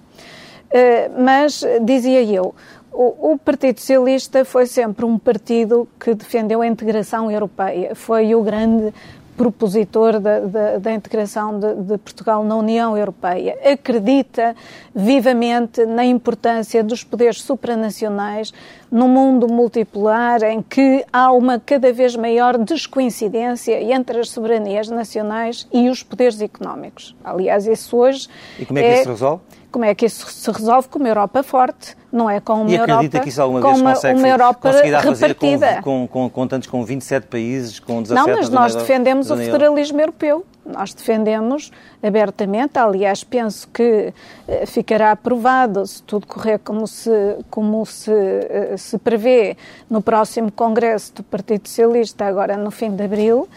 [0.73, 2.55] Uh, mas, dizia eu,
[2.93, 7.95] o, Partido Socialista foi sempre um partido que defendeu a integração europeia.
[7.95, 8.93] Foi o grande
[9.35, 13.57] propositor da, da, da integração de, de, Portugal na União Europeia.
[13.63, 14.55] Acredita
[14.93, 18.53] vivamente na importância dos poderes supranacionais
[18.91, 25.67] num mundo multipolar em que há uma cada vez maior descoincidência entre as soberanias nacionais
[25.73, 27.15] e os poderes económicos.
[27.23, 28.27] Aliás, isso hoje.
[28.59, 29.41] E como é que é, isso se resolve?
[29.73, 30.87] Como é que isso se resolve?
[30.87, 32.93] Com uma Europa forte, não é com uma e Europa.
[32.93, 35.81] acredita que isso alguma vez uma, consegue, uma Europa repartida.
[35.81, 39.99] Com, com, com, tantos, com 27 países, com 17 Não, mas nós defendemos o federalismo
[39.99, 40.45] europeu.
[40.63, 41.71] Nós defendemos
[42.03, 44.13] abertamente, aliás, penso que
[44.47, 47.09] eh, ficará aprovado, se tudo correr como se,
[47.49, 49.57] como se, eh, se prevê,
[49.89, 53.49] no próximo Congresso do Partido Socialista, agora no fim de abril,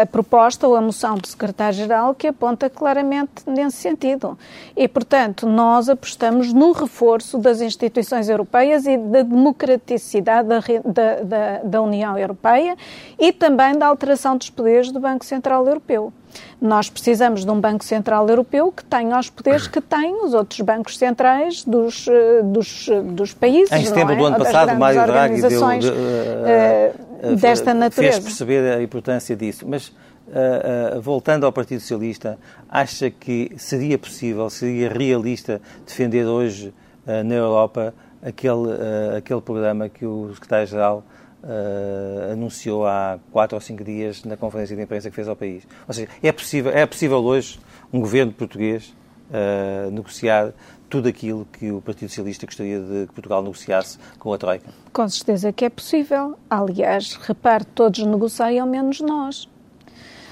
[0.00, 4.38] a proposta ou a moção do secretário-geral que aponta claramente nesse sentido.
[4.76, 11.58] E, portanto, nós apostamos no reforço das instituições europeias e da democraticidade da, da, da,
[11.64, 12.76] da União Europeia
[13.18, 16.12] e também da alteração dos poderes do Banco Central Europeu.
[16.60, 20.60] Nós precisamos de um Banco Central Europeu que tenha os poderes que têm os outros
[20.60, 23.70] bancos centrais dos, eh, dos, dos países.
[23.72, 24.16] Em setembro é?
[24.16, 28.14] do ano passado, Mário Draghi deu, de, uh, desta natureza.
[28.14, 29.66] fez perceber a importância disso.
[29.68, 36.72] Mas, uh, uh, voltando ao Partido Socialista, acha que seria possível, seria realista defender hoje
[37.04, 41.04] na Europa aquele, aquele programa que o secretário-geral
[41.42, 45.66] uh, anunciou há quatro ou cinco dias na conferência de imprensa que fez ao país.
[45.86, 47.58] Ou seja, é possível, é possível hoje
[47.92, 48.94] um governo português
[49.30, 50.52] uh, negociar
[50.92, 54.68] tudo aquilo que o Partido Socialista gostaria de que Portugal negociasse com a Troika?
[54.92, 56.36] Com certeza que é possível.
[56.50, 59.48] Aliás, repare, todos negociam, menos nós.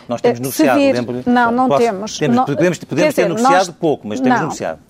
[0.07, 0.95] Nós temos eh, negociado, vir...
[0.95, 1.81] lembro Não, não Posso...
[1.83, 2.19] temos.
[2.19, 2.45] temos não...
[2.45, 3.77] Podemos, podemos ter dizer, negociado nós...
[3.77, 4.45] pouco, mas temos não.
[4.49, 4.81] negociado.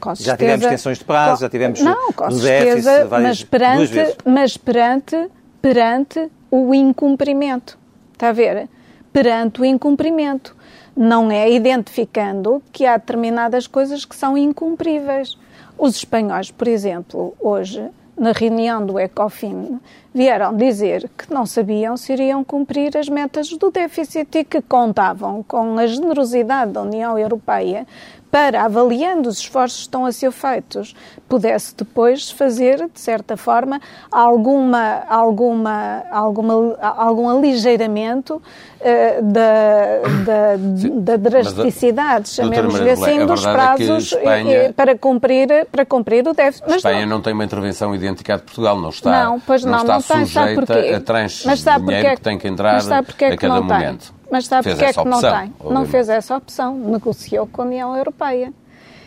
[0.00, 1.40] Com já tivemos extensões de prazo, com...
[1.42, 5.30] já tivemos não, com certeza, déficit várias, mas perante, mas perante
[5.62, 7.78] perante o incumprimento.
[8.14, 8.68] Está a ver?
[9.12, 10.56] Perante o incumprimento.
[11.02, 15.38] Não é identificando que há determinadas coisas que são incumpríveis.
[15.78, 17.82] Os espanhóis, por exemplo, hoje,
[18.14, 19.80] na reunião do ECOFIN,
[20.12, 25.42] vieram dizer que não sabiam se iriam cumprir as metas do déficit e que contavam
[25.42, 27.86] com a generosidade da União Europeia
[28.30, 30.94] para, avaliando os esforços que estão a ser feitos,
[31.28, 41.16] pudesse depois fazer, de certa forma, alguma, alguma, alguma, algum aligeiramento uh, da, da, da
[41.16, 46.64] drasticidade, chamemos-lhe assim, dos é prazos é Espanha, para, cumprir, para cumprir o déficit.
[46.66, 49.72] Mas Espanha não, não tem uma intervenção idêntica de Portugal, não está, não, pois não,
[49.84, 53.32] não está não tem, sujeita a tranches de dinheiro que, que tem que entrar é
[53.32, 54.12] a cada momento.
[54.12, 54.19] Tem?
[54.30, 55.30] Mas sabe porque é que não tem?
[55.30, 55.72] Obviamente.
[55.72, 58.52] Não fez essa opção, negociou com a União Europeia.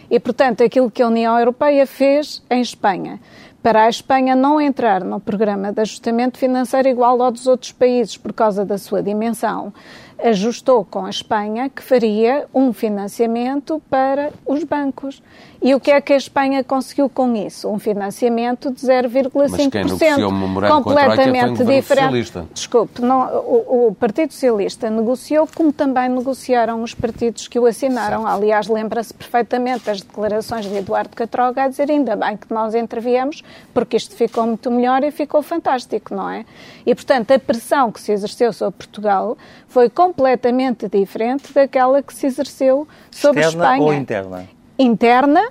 [0.09, 3.19] E, portanto, aquilo que a União Europeia fez em Espanha,
[3.63, 8.17] para a Espanha não entrar no programa de ajustamento financeiro igual ao dos outros países
[8.17, 9.73] por causa da sua dimensão,
[10.21, 15.23] ajustou com a Espanha que faria um financiamento para os bancos.
[15.63, 17.69] E o que é que a Espanha conseguiu com isso?
[17.69, 20.67] Um financiamento de 0,5%.
[20.67, 22.43] Completamente diferente.
[22.53, 28.23] Desculpe, não, o, o, Partido Socialista negociou como também negociaram os partidos que o assinaram.
[28.23, 28.35] Certo.
[28.35, 33.41] Aliás, lembra-se perfeitamente das declarações de Eduardo Catroga a dizer ainda bem que nós interviemos,
[33.73, 36.45] porque isto ficou muito melhor e ficou fantástico, não é?
[36.85, 39.37] E, portanto, a pressão que se exerceu sobre Portugal
[39.69, 43.81] foi completamente diferente daquela que se exerceu sobre Externa Espanha.
[43.81, 44.62] ou interna?
[44.77, 45.49] Interna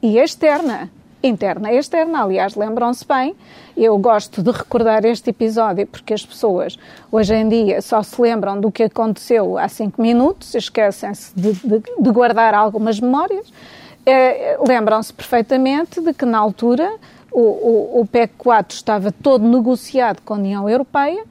[0.00, 0.90] e externa.
[1.22, 3.36] Interna e externa, aliás, lembram-se bem,
[3.76, 6.76] eu gosto de recordar este episódio porque as pessoas
[7.10, 11.78] hoje em dia só se lembram do que aconteceu há cinco minutos, esquecem-se de, de,
[11.78, 13.52] de, guardar algumas memórias.
[14.04, 16.90] É, lembram-se perfeitamente de que na altura
[17.30, 21.22] o, o, o PEC 4 estava todo negociado com a União Europeia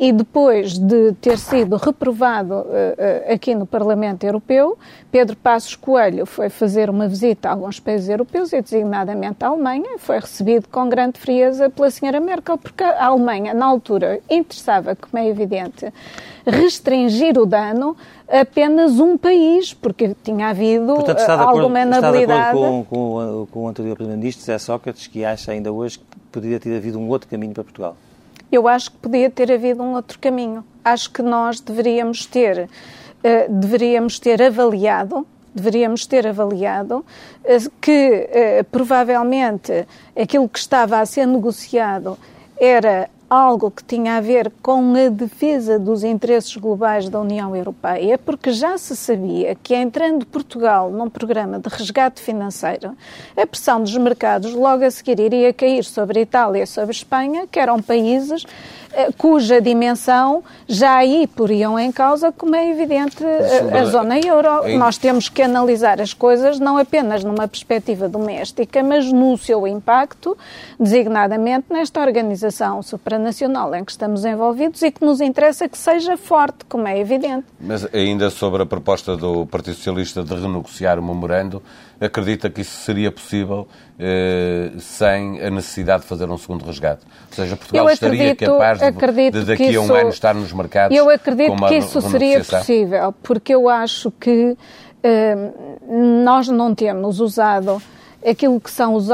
[0.00, 4.78] e depois de ter sido reprovado uh, aqui no Parlamento Europeu,
[5.12, 9.96] Pedro Passos Coelho foi fazer uma visita a alguns países europeus, e designadamente à Alemanha,
[9.96, 14.96] e foi recebido com grande frieza pela senhora Merkel, porque a Alemanha, na altura, interessava,
[14.96, 15.92] como é evidente,
[16.46, 17.94] restringir o dano
[18.26, 22.22] a apenas um país, porque tinha havido Portanto, está de acordo, alguma inabilidade...
[22.22, 25.98] Está de acordo com, com, com o anterior Primeiro-Ministro, Zé Sócrates, que acha ainda hoje
[25.98, 27.96] que poderia ter havido um outro caminho para Portugal?
[28.50, 30.64] Eu acho que podia ter havido um outro caminho.
[30.84, 38.64] Acho que nós deveríamos ter, uh, deveríamos ter avaliado deveríamos ter avaliado uh, que uh,
[38.70, 39.84] provavelmente
[40.14, 42.16] aquilo que estava a ser negociado
[42.56, 48.18] era algo que tinha a ver com a defesa dos interesses globais da União Europeia,
[48.18, 52.96] porque já se sabia que entrando Portugal num programa de resgate financeiro,
[53.36, 56.90] a pressão dos mercados logo a seguir iria cair sobre a Itália e sobre a
[56.90, 58.44] Espanha, que eram países
[59.16, 64.68] cuja dimensão já aí poriam em causa, como é evidente, a, a zona euro.
[64.78, 70.36] Nós temos que analisar as coisas não apenas numa perspectiva doméstica, mas no seu impacto,
[70.78, 76.64] designadamente nesta organização supranacional em que estamos envolvidos e que nos interessa que seja forte,
[76.68, 77.44] como é evidente.
[77.60, 81.62] Mas ainda sobre a proposta do Partido Socialista de renegociar o memorando,
[82.00, 87.02] acredita que isso seria possível eh, sem a necessidade de fazer um segundo resgate?
[87.28, 90.96] Ou seja, Portugal acredito, estaria capaz de, de daqui a um ano estar nos mercados
[90.96, 94.56] Eu acredito que isso seria possível, porque eu acho que
[95.02, 95.50] eh,
[95.88, 97.80] nós não temos usado
[98.26, 99.08] aquilo que são os,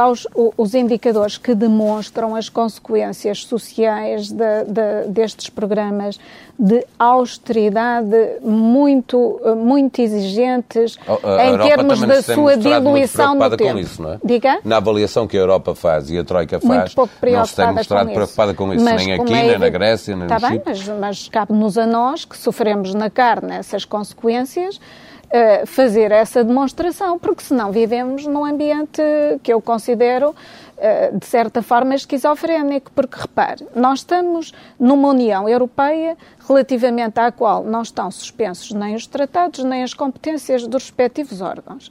[0.56, 6.18] os indicadores que demonstram as consequências sociais de, de, destes programas
[6.58, 13.72] de austeridade muito, muito exigentes a, a em termos da sua diluição no tempo.
[13.72, 14.18] Com isso, não é?
[14.24, 14.58] Diga?
[14.64, 18.54] Na avaliação que a Europa faz e a Troika faz, não se tem mostrado preocupada
[18.54, 20.72] com isso, mas, nem aqui, é nem na Grécia, nem Está no bem, Chipre.
[20.72, 24.80] mas, mas cabe-nos a nós, que sofremos na carne essas consequências,
[25.66, 29.02] fazer essa demonstração, porque senão vivemos num ambiente
[29.42, 36.16] que eu considero uh, de certa forma esquizofrénico, porque repare, nós estamos numa União Europeia
[36.46, 41.90] relativamente à qual não estão suspensos nem os tratados nem as competências dos respectivos órgãos.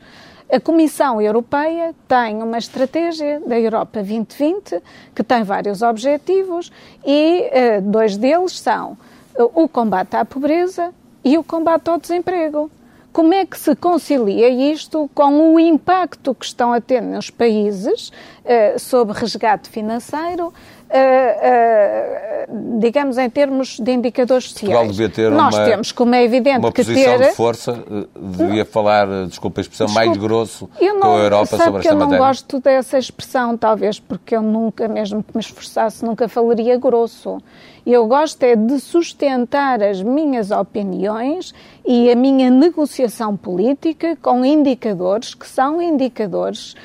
[0.51, 4.79] A Comissão Europeia tem uma estratégia da Europa 2020
[5.15, 6.71] que tem vários objetivos
[7.03, 8.97] e uh, dois deles são
[9.37, 12.69] o combate à pobreza e o combate ao desemprego.
[13.15, 18.09] Como é que se concilia isto com o impacto que estão a ter nos países
[18.09, 20.53] uh, sobre resgate financeiro,
[20.95, 24.87] uh, uh, digamos em termos de indicadores sociais?
[24.87, 27.29] Portugal ter Nós uma, temos, como é evidente, uma que posição ter...
[27.29, 27.83] de força,
[28.15, 31.93] devia falar, desculpa a expressão, Desculpe, mais grosso não, com a Europa sobre esta eu
[31.93, 32.25] não matéria.
[32.25, 37.37] gosto dessa expressão, talvez porque eu nunca, mesmo que me esforçasse, nunca falaria grosso.
[37.85, 41.53] Eu gosto é de sustentar as minhas opiniões
[41.85, 46.75] e a minha negociação política com indicadores que são indicadores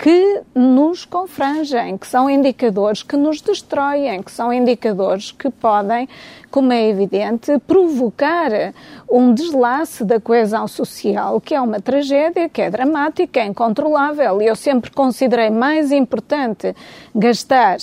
[0.00, 6.08] que nos confrangem, que são indicadores que nos destroem, que são indicadores que podem,
[6.50, 8.50] como é evidente, provocar
[9.10, 14.40] um deslace da coesão social, que é uma tragédia, que é dramática, é incontrolável.
[14.40, 16.74] E eu sempre considerei mais importante
[17.14, 17.82] gastar uh,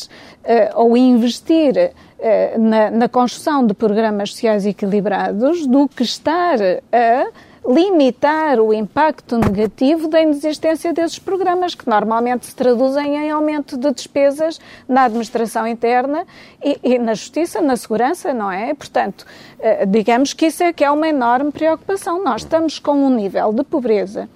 [0.73, 6.57] ou investir uh, na, na construção de programas sociais equilibrados do que estar
[6.91, 7.27] a
[7.67, 13.91] limitar o impacto negativo da inexistência desses programas, que normalmente se traduzem em aumento de
[13.91, 14.57] despesas
[14.87, 16.25] na administração interna
[16.63, 18.73] e, e na justiça, na segurança, não é?
[18.73, 19.25] Portanto,
[19.59, 22.23] eh, digamos que isso é que é uma enorme preocupação.
[22.23, 24.29] Nós estamos com um nível de pobreza,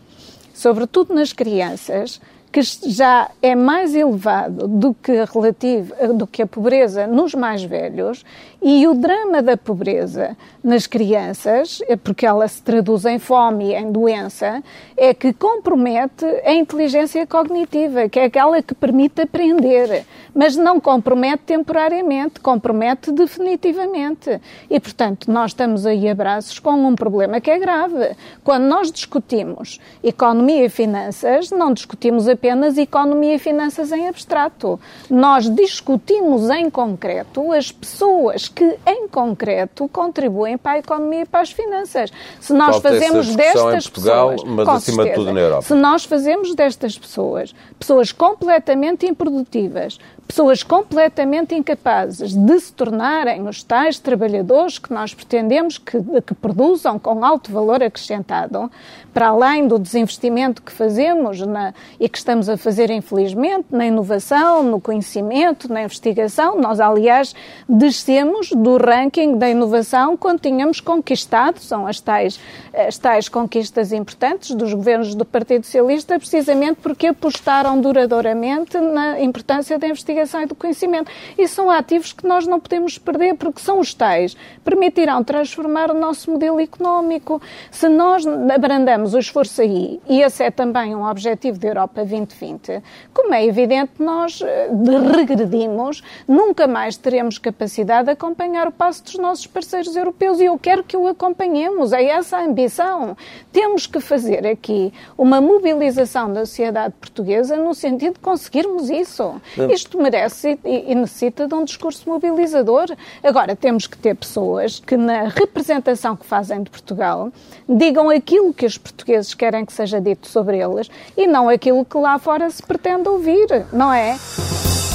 [0.54, 2.20] sobretudo nas crianças,
[2.52, 8.26] que já é mais elevado do que, relativo, do que a pobreza nos mais velhos
[8.62, 13.76] e o drama da pobreza nas crianças, é porque ela se traduz em fome e
[13.76, 14.64] em doença,
[14.96, 20.06] é que compromete a inteligência cognitiva, que é aquela que permite aprender,
[20.36, 24.40] mas não compromete temporariamente, compromete definitivamente.
[24.70, 28.16] E, portanto, nós estamos aí a braços com um problema que é grave.
[28.44, 34.80] Quando nós discutimos economia e finanças, não discutimos apenas economia e finanças em abstrato.
[35.10, 41.42] Nós discutimos em concreto as pessoas que, em concreto, contribuem para a economia e para
[41.42, 42.12] as finanças.
[42.40, 45.62] Se nós Falta fazemos destas Portugal, pessoas, mas acima certeza, de tudo na Europa.
[45.64, 49.98] Se nós fazemos destas pessoas pessoas completamente improdutivas,
[50.28, 56.98] pessoas completamente incapazes de se tornarem os tais trabalhadores que nós pretendemos que, que produzam
[56.98, 58.72] com alto valor acrescentado,
[59.14, 64.64] para além do desinvestimento que fazemos na, e que estamos a fazer, infelizmente, na inovação,
[64.64, 66.58] no conhecimento, na investigação.
[66.58, 67.36] Nós, aliás,
[67.68, 72.40] descemos do ranking da inovação quando tínhamos conquistado, são as tais,
[72.74, 79.78] as tais conquistas importantes dos governos do Partido Socialista, precisamente porque apostaram duradouramente na importância
[79.78, 81.12] da investigação e do conhecimento.
[81.38, 85.94] E são ativos que nós não podemos perder, porque são os tais, permitirão transformar o
[85.94, 87.42] nosso modelo económico.
[87.70, 92.82] Se nós abrandamos o esforço aí, e esse é também um objetivo da Europa 2020,
[93.14, 94.70] como é evidente, nós eh,
[95.16, 100.58] regredimos, nunca mais teremos capacidade de acompanhar o passo dos nossos parceiros europeus e eu
[100.58, 103.16] quero que o acompanhemos, é essa a ambição.
[103.52, 109.42] Temos que fazer aqui uma mobilização da sociedade portuguesa no sentido de conseguirmos isso.
[109.70, 112.86] Isto merece e, e necessita de um discurso mobilizador.
[113.22, 117.32] Agora, temos que ter pessoas que, na representação que fazem de Portugal,
[117.68, 121.98] digam aquilo que os portugueses querem que seja dito sobre eles e não aquilo que
[121.98, 124.16] lá fora se pretende ouvir, não é?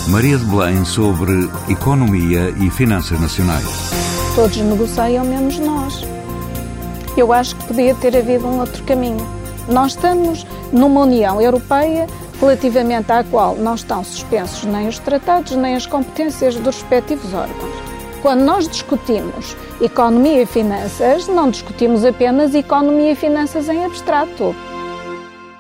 [0.09, 3.67] Maria de Belém sobre economia e finanças nacionais.
[4.37, 6.05] Todos negociam, menos nós.
[7.17, 9.27] Eu acho que podia ter havido um outro caminho.
[9.69, 12.07] Nós estamos numa União Europeia
[12.39, 17.75] relativamente à qual não estão suspensos nem os tratados nem as competências dos respectivos órgãos.
[18.23, 24.55] Quando nós discutimos economia e finanças, não discutimos apenas economia e finanças em abstrato.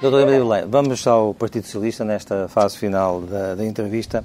[0.01, 4.22] Doutor Emílio vamos ao Partido Socialista nesta fase final da, da entrevista.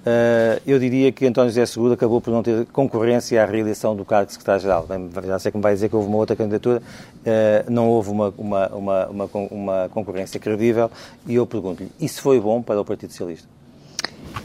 [0.00, 4.04] Uh, eu diria que António José Seguro acabou por não ter concorrência à reeleição do
[4.04, 4.86] cargo de secretário-geral.
[5.24, 8.34] Já sei que me vai dizer que houve uma outra candidatura, uh, não houve uma,
[8.36, 10.90] uma, uma, uma, uma concorrência credível,
[11.26, 13.48] e eu pergunto-lhe, isso foi bom para o Partido Socialista?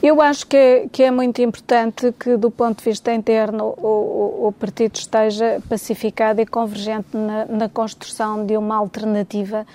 [0.01, 3.87] Eu acho que é, que é muito importante que, do ponto de vista interno, o,
[3.87, 9.65] o, o partido esteja pacificado e convergente na, na construção de uma alternativa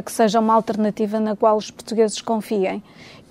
[0.00, 2.82] que seja uma alternativa na qual os portugueses confiem.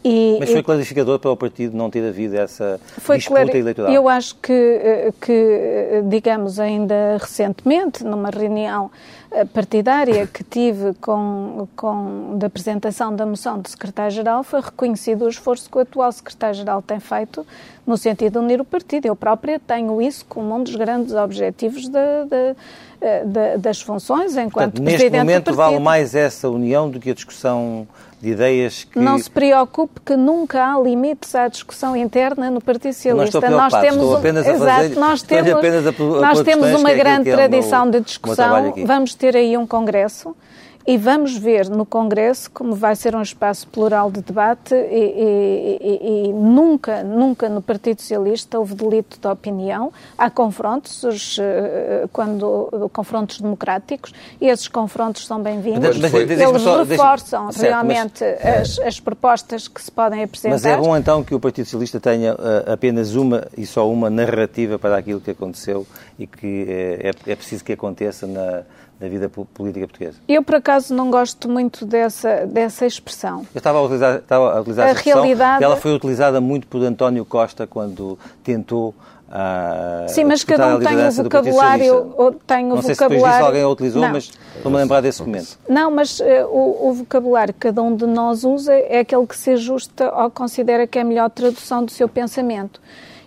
[0.03, 3.93] E, Mas foi clarificador para o partido não ter havido essa foi disputa claro, eleitoral?
[3.93, 8.89] Eu acho que, eh, que, eh, digamos, ainda recentemente, numa reunião
[9.53, 15.69] partidária que tive com, com da apresentação da moção do secretário-geral, foi reconhecido o esforço
[15.69, 17.45] que o atual secretário-geral tem feito
[17.87, 19.05] no sentido de unir o partido.
[19.05, 24.73] Eu própria tenho isso como um dos grandes objetivos de, de, de, das funções enquanto
[24.73, 27.87] Portanto, Presidente Neste momento vale mais essa união do que a discussão
[28.21, 28.99] de ideias que...
[28.99, 33.49] Não se preocupe que nunca há limites à discussão interna no Partido Socialista.
[33.49, 37.85] nós temos apenas a fazer, Exato, nós temos, nós temos uma é grande é tradição
[37.85, 38.73] meu, de discussão.
[38.85, 40.35] Vamos ter aí um congresso
[40.85, 46.27] e vamos ver no Congresso como vai ser um espaço plural de debate e, e,
[46.27, 49.93] e, nunca, nunca no Partido Socialista houve delito de opinião.
[50.17, 55.97] Há confrontos, os, eh, quando, confrontos democráticos, e esses confrontos são bem-vindos.
[55.97, 60.55] Eles só, reforçam deixa, realmente certo, mas, as, as, propostas que se podem apresentar.
[60.55, 64.09] Mas é bom então que o Partido Socialista tenha uh, apenas uma e só uma
[64.09, 65.85] narrativa para aquilo que aconteceu
[66.17, 68.63] e que é, é, é preciso que aconteça na
[69.01, 70.17] na vida política portuguesa.
[70.27, 73.39] Eu, por acaso, não gosto muito dessa, dessa expressão.
[73.53, 75.63] Eu estava a utilizar, estava a utilizar a essa expressão, realidade...
[75.63, 78.93] ela foi utilizada muito por António Costa quando tentou
[79.31, 82.35] Uh, Sim, mas cada um tem o vocabulário.
[82.45, 82.95] Tem o não sei vocabulário...
[82.95, 84.11] se depois disso alguém a utilizou, não.
[84.11, 85.57] mas estou-me a lembrar desse momento.
[85.69, 89.37] Não, mas uh, o, o, vocabulário que cada um de nós usa é aquele que
[89.37, 92.81] se ajusta ou considera que é a melhor tradução do seu pensamento.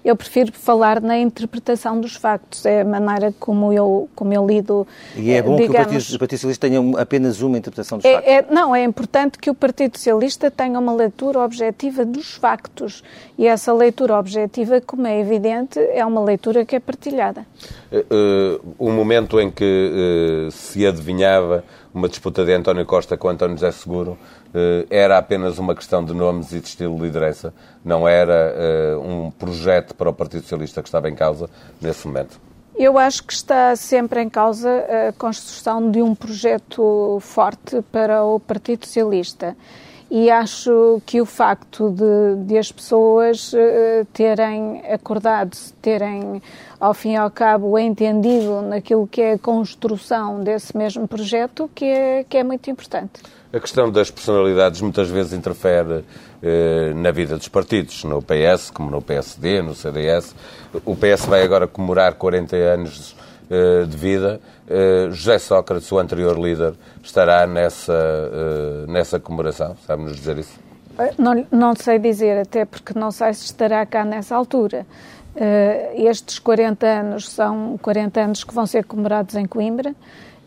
[0.04, 4.86] Eu prefiro falar na interpretação dos factos, é a maneira como eu, como eu lido.
[5.16, 8.04] E é bom digamos, que o Partido, o Partido Socialista tenha apenas uma interpretação dos
[8.04, 8.32] é, factos.
[8.32, 13.02] É, não, é importante que o Partido Socialista tenha uma leitura objetiva dos factos.
[13.38, 17.46] E essa leitura objetiva, como é evidente, é uma leitura que é partilhada.
[17.90, 23.28] Uh, uh, o momento em que uh, se adivinhava uma disputa de António Costa com
[23.28, 24.18] António José Seguro
[24.52, 28.96] eh, era apenas uma questão de nomes e de estilo de liderança, não era eh,
[28.96, 31.48] um projeto para o Partido Socialista que estava em causa
[31.80, 32.40] nesse momento.
[32.76, 34.68] Eu acho que está sempre em causa
[35.08, 39.56] a construção de um projeto forte para o Partido Socialista.
[40.10, 46.42] E acho que o facto de, de as pessoas uh, terem acordado, terem,
[46.78, 51.84] ao fim e ao cabo, entendido naquilo que é a construção desse mesmo projeto, que
[51.84, 53.22] é, que é muito importante.
[53.52, 56.04] A questão das personalidades muitas vezes interfere
[56.42, 60.34] eh, na vida dos partidos, no PS, como no PSD, no CDS.
[60.84, 63.16] O PS vai agora comemorar 40 anos
[63.48, 64.40] de vida.
[64.68, 69.76] Eh, José Sócrates, o anterior líder, estará nessa, eh, nessa comemoração?
[69.86, 70.58] Sabe-nos dizer isso?
[71.18, 74.86] Não, não sei dizer, até porque não sei se estará cá nessa altura.
[75.96, 79.92] estes 40 anos são 40 anos que vão ser comemorados em Coimbra,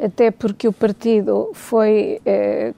[0.02, 2.22] até porque o partido foi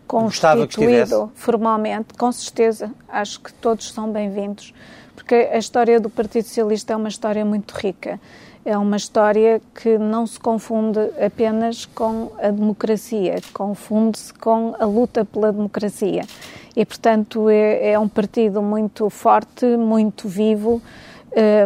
[0.08, 2.92] constituído formalmente, com certeza.
[3.08, 4.74] Acho que todos são bem-vindos,
[5.16, 8.20] porque a história do Partido Socialista é uma história muito rica
[8.66, 15.24] é uma história que não se confunde apenas com a democracia, confunde-se com a luta
[15.26, 16.24] pela democracia.
[16.76, 20.82] E, portanto, é, é um partido muito forte, muito vivo,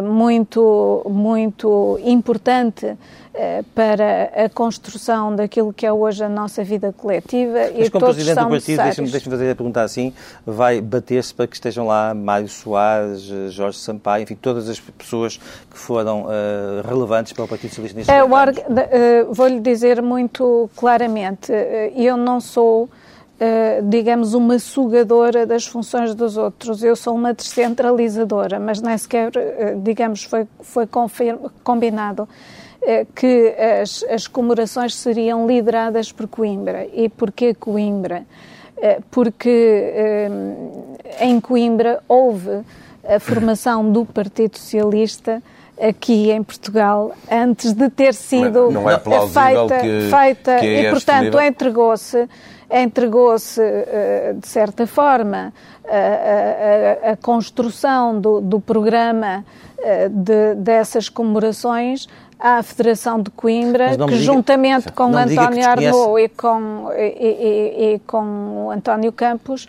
[0.02, 2.96] muito, muito importante
[3.36, 8.04] eh, para a construção daquilo que é hoje a nossa vida coletiva Mas e como
[8.04, 10.12] todos Presidente são do Partido, deixe-me deixe fazer a pergunta assim,
[10.46, 15.36] vai bater-se para que estejam lá Mário Soares, eh, Jorge Sampaio, enfim, todas as pessoas
[15.68, 21.52] que foram uh, relevantes para o Partido Socialista neste uh, uh, Vou-lhe dizer muito claramente,
[21.96, 22.88] eu não sou
[23.82, 26.82] digamos, uma sugadora das funções dos outros.
[26.82, 30.88] Eu sou uma descentralizadora, mas nem sequer, uh, digamos, foi, foi
[31.62, 36.86] combinado uh, que as, as comemorações seriam lideradas por Coimbra.
[36.92, 38.24] E porquê Coimbra?
[39.10, 40.28] Porque
[41.20, 42.60] em Coimbra houve
[43.08, 45.42] a formação do Partido Socialista
[45.80, 50.88] aqui em Portugal antes de ter sido não, não é feita, que, feita que é
[50.88, 52.28] e portanto entregou-se
[52.70, 55.52] entregou-se eh, de certa forma
[55.86, 59.44] a, a, a construção do, do programa
[59.78, 62.06] eh, de, dessas comemorações
[62.38, 67.98] à Federação de Coimbra, que diga, juntamente com António Arnaud e com, e, e, e,
[68.00, 69.68] com António Campos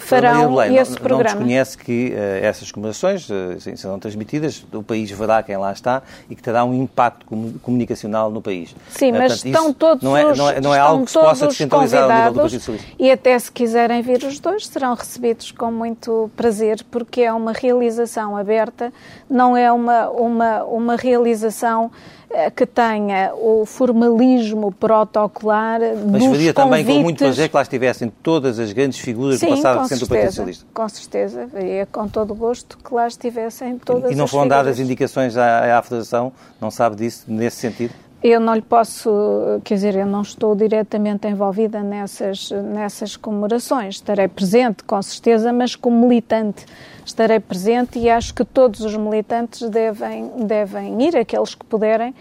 [0.00, 1.34] farão Belém, esse não, programa.
[1.34, 6.02] Não desconhece que uh, essas comemorações uh, serão transmitidas, o país verá quem lá está
[6.28, 7.26] e que terá um impacto
[7.62, 8.74] comunicacional no país.
[8.88, 11.18] Sim, uh, mas portanto, estão todos não é, não é, não é algo que se
[11.18, 12.96] possa descentralizar ao nível do Partido Socialista.
[12.98, 17.52] E até se quiserem vir os dois, serão recebidos com muito prazer, porque é uma
[17.52, 18.92] realização aberta,
[19.28, 22.21] não é uma, uma, uma realização eh,
[22.56, 25.80] que tenha o formalismo protocolar
[26.10, 26.96] Mas faria também convites...
[26.96, 30.08] com muito prazer que lá estivessem todas as grandes figuras Sim, do passado recente do
[30.08, 30.66] Partido Socialista.
[30.72, 34.64] Com certeza, faria com todo gosto que lá estivessem todas as E não foram figuras.
[34.64, 37.92] dadas indicações à, à Federação, não sabe disso, nesse sentido?
[38.22, 39.10] Eu não lhe posso,
[39.64, 43.96] quer dizer, eu não estou diretamente envolvida nessas, nessas comemorações.
[43.96, 46.64] Estarei presente, com certeza, mas como militante
[47.04, 52.14] estarei presente e acho que todos os militantes devem, devem ir, aqueles que puderem,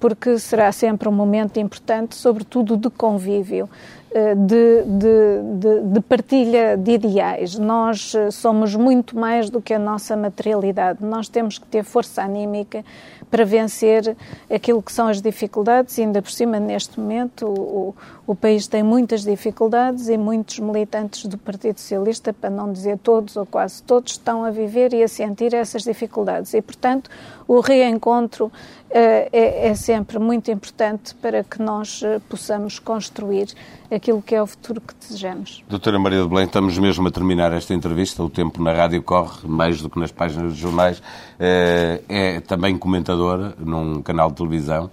[0.00, 3.70] porque será sempre um momento importante, sobretudo de convívio.
[4.16, 7.58] Eh, de, de, de, de, partilha de ideais.
[7.58, 11.04] Nós eh, somos muito mais do que a nossa materialidade.
[11.04, 12.84] Nós temos que ter força anímica
[13.28, 14.16] para vencer
[14.48, 17.92] aquilo que são as dificuldades, e ainda por cima, neste momento, o,
[18.24, 23.36] o país tem muitas dificuldades e muitos militantes do Partido Socialista, para não dizer todos
[23.36, 26.54] ou quase todos, estão a viver e a sentir essas dificuldades.
[26.54, 27.10] E, portanto,
[27.46, 28.50] o reencontro
[28.90, 33.48] é, é, sempre muito importante para que nós eh, possamos construir
[33.90, 35.64] aquilo que é o futuro que desejamos.
[35.68, 38.22] Doutora Maria de Belém, estamos mesmo a terminar esta entrevista.
[38.22, 41.02] O tempo na rádio corre mais do que nas páginas dos jornais.
[41.38, 44.90] É também comentadora num canal de televisão.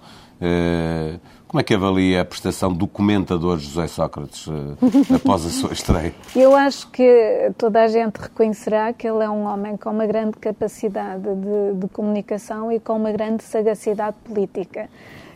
[1.52, 4.74] Como é que avalia a prestação do comentador José Sócrates uh,
[5.14, 6.14] após a sua estreia?
[6.34, 10.38] Eu acho que toda a gente reconhecerá que ele é um homem com uma grande
[10.38, 14.88] capacidade de, de comunicação e com uma grande sagacidade política.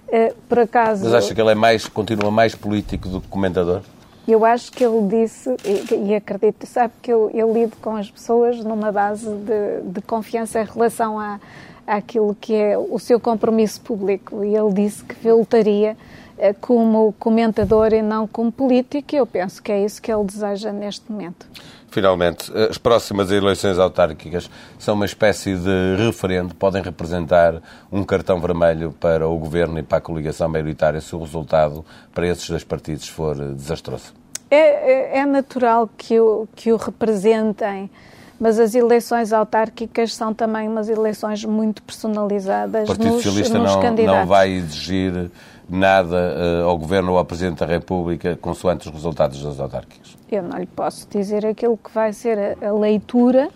[0.09, 1.05] Uh, por acaso.
[1.05, 3.83] Mas acha que ele é mais, continua mais político do que comentador?
[4.27, 8.11] Eu acho que ele disse, e, e acredito, sabe que eu, eu, lido com as
[8.11, 11.39] pessoas numa base de, de confiança em relação a,
[11.87, 14.45] àquilo que é o seu compromisso público.
[14.45, 15.97] E ele disse que voltaria
[16.39, 20.25] eh, como comentador e não como político, e eu penso que é isso que ele
[20.25, 21.47] deseja neste momento.
[21.89, 28.93] Finalmente, as próximas eleições autárquicas são uma espécie de referendo, podem representar um cartão vermelho
[29.01, 33.09] para o governo e para a coligação maioritária se o resultado para esses dois partidos
[33.09, 34.13] for desastroso.
[34.51, 37.91] É, é, é natural que o, que o representem
[38.39, 43.73] mas as eleições autárquicas são também umas eleições muito personalizadas o Partido nos, Socialista nos
[43.73, 44.21] não, candidatos.
[44.21, 45.31] não vai exigir
[45.69, 50.17] nada uh, ao Governo ou ao Presidente da República consoante os resultados das autárquicas?
[50.31, 53.49] Eu não lhe posso dizer aquilo que vai ser a, a leitura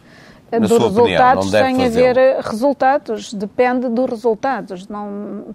[0.50, 3.32] Na dos resultados opinião, sem haver eh, resultados.
[3.32, 4.88] Depende dos resultados.
[4.88, 5.54] Não, uh,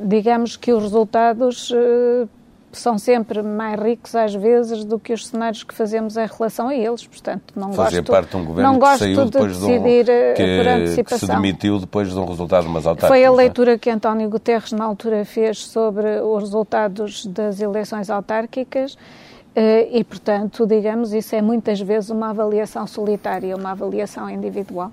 [0.00, 2.28] digamos que os resultados uh,
[2.72, 6.74] são sempre mais ricos às vezes do que os cenários que fazemos em relação a
[6.74, 9.58] eles, portanto não Fazia gosto, parte de um governo não que gosto saiu de depois
[9.58, 11.18] decidir de um, eh, que, por antecipação.
[11.18, 13.08] que se demitiu depois de um resultado de umas autárquicas.
[13.08, 13.30] Foi a é?
[13.30, 18.96] leitura que António Guterres na altura fez sobre os resultados das eleições autárquicas
[19.54, 24.92] eh, e, portanto, digamos, isso é muitas vezes uma avaliação solitária, uma avaliação individual.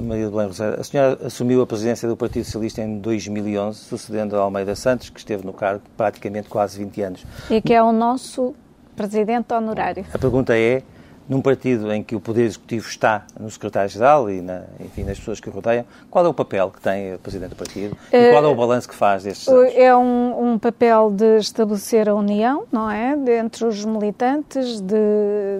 [0.00, 4.36] Maria de Belém Rosário, a senhora assumiu a presidência do Partido Socialista em 2011, sucedendo
[4.36, 7.26] a Almeida Santos, que esteve no cargo praticamente quase 20 anos.
[7.50, 8.54] E que é o nosso
[8.94, 10.04] presidente honorário.
[10.12, 10.82] A pergunta é,
[11.28, 15.38] num partido em que o Poder Executivo está no Secretário-Geral e, na, enfim, nas pessoas
[15.38, 18.44] que o rodeiam, qual é o papel que tem o Presidente do Partido e qual
[18.44, 19.72] é o balanço que faz destes anos?
[19.74, 23.14] É um, um, papel de estabelecer a união, não é?
[23.38, 24.96] Entre os militantes, de,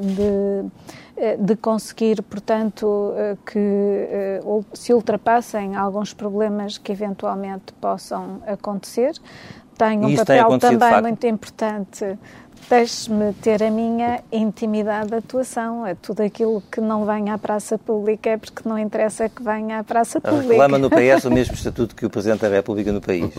[0.02, 0.47] de eh,
[1.36, 4.40] de conseguir, portanto, eh, que eh,
[4.72, 9.12] se ultrapassem alguns problemas que eventualmente possam acontecer.
[9.76, 12.18] Tem um papel também muito importante
[12.68, 15.86] deixe-me ter a minha intimidade de atuação.
[15.86, 19.80] É tudo aquilo que não vem à praça pública é porque não interessa que venha
[19.80, 20.48] à praça pública.
[20.48, 23.30] Reclama no PS o mesmo estatuto que o Presidente da República no país?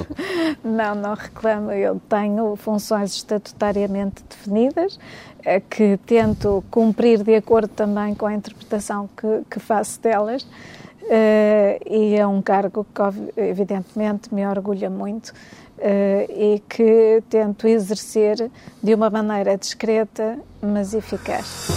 [0.64, 1.72] Não, não reclamo.
[1.72, 5.00] Eu tenho funções estatutariamente definidas
[5.44, 10.44] é que tento cumprir de acordo também com a interpretação que, que faço delas.
[10.44, 15.34] Uh, e é um cargo que, evidentemente, me orgulha muito
[15.82, 18.50] e que tento exercer
[18.82, 21.68] de uma maneira discreta, mas eficaz.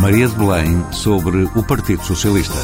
[0.00, 2.54] Maria de Belém sobre o Partido Socialista.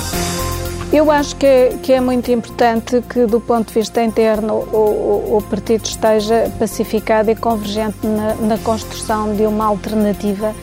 [0.93, 4.77] Eu acho que é, que é, muito importante que, do ponto de vista interno, o,
[4.77, 10.55] o, o partido esteja pacificado e convergente na, na, construção de uma alternativa.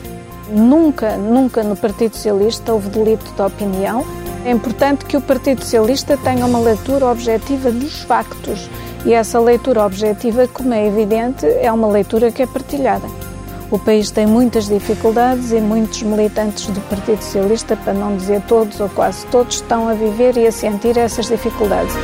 [0.48, 4.06] Nunca, nunca no Partido Socialista houve delito de opinião.
[4.46, 8.70] É importante que o Partido Socialista tenha uma leitura objetiva dos factos
[9.04, 13.06] e essa leitura objetiva, como é evidente, é uma leitura que é partilhada.
[13.70, 18.78] O país tem muitas dificuldades e muitos militantes do Partido Socialista, para não dizer todos
[18.80, 21.94] ou quase todos, estão a viver e a sentir essas dificuldades.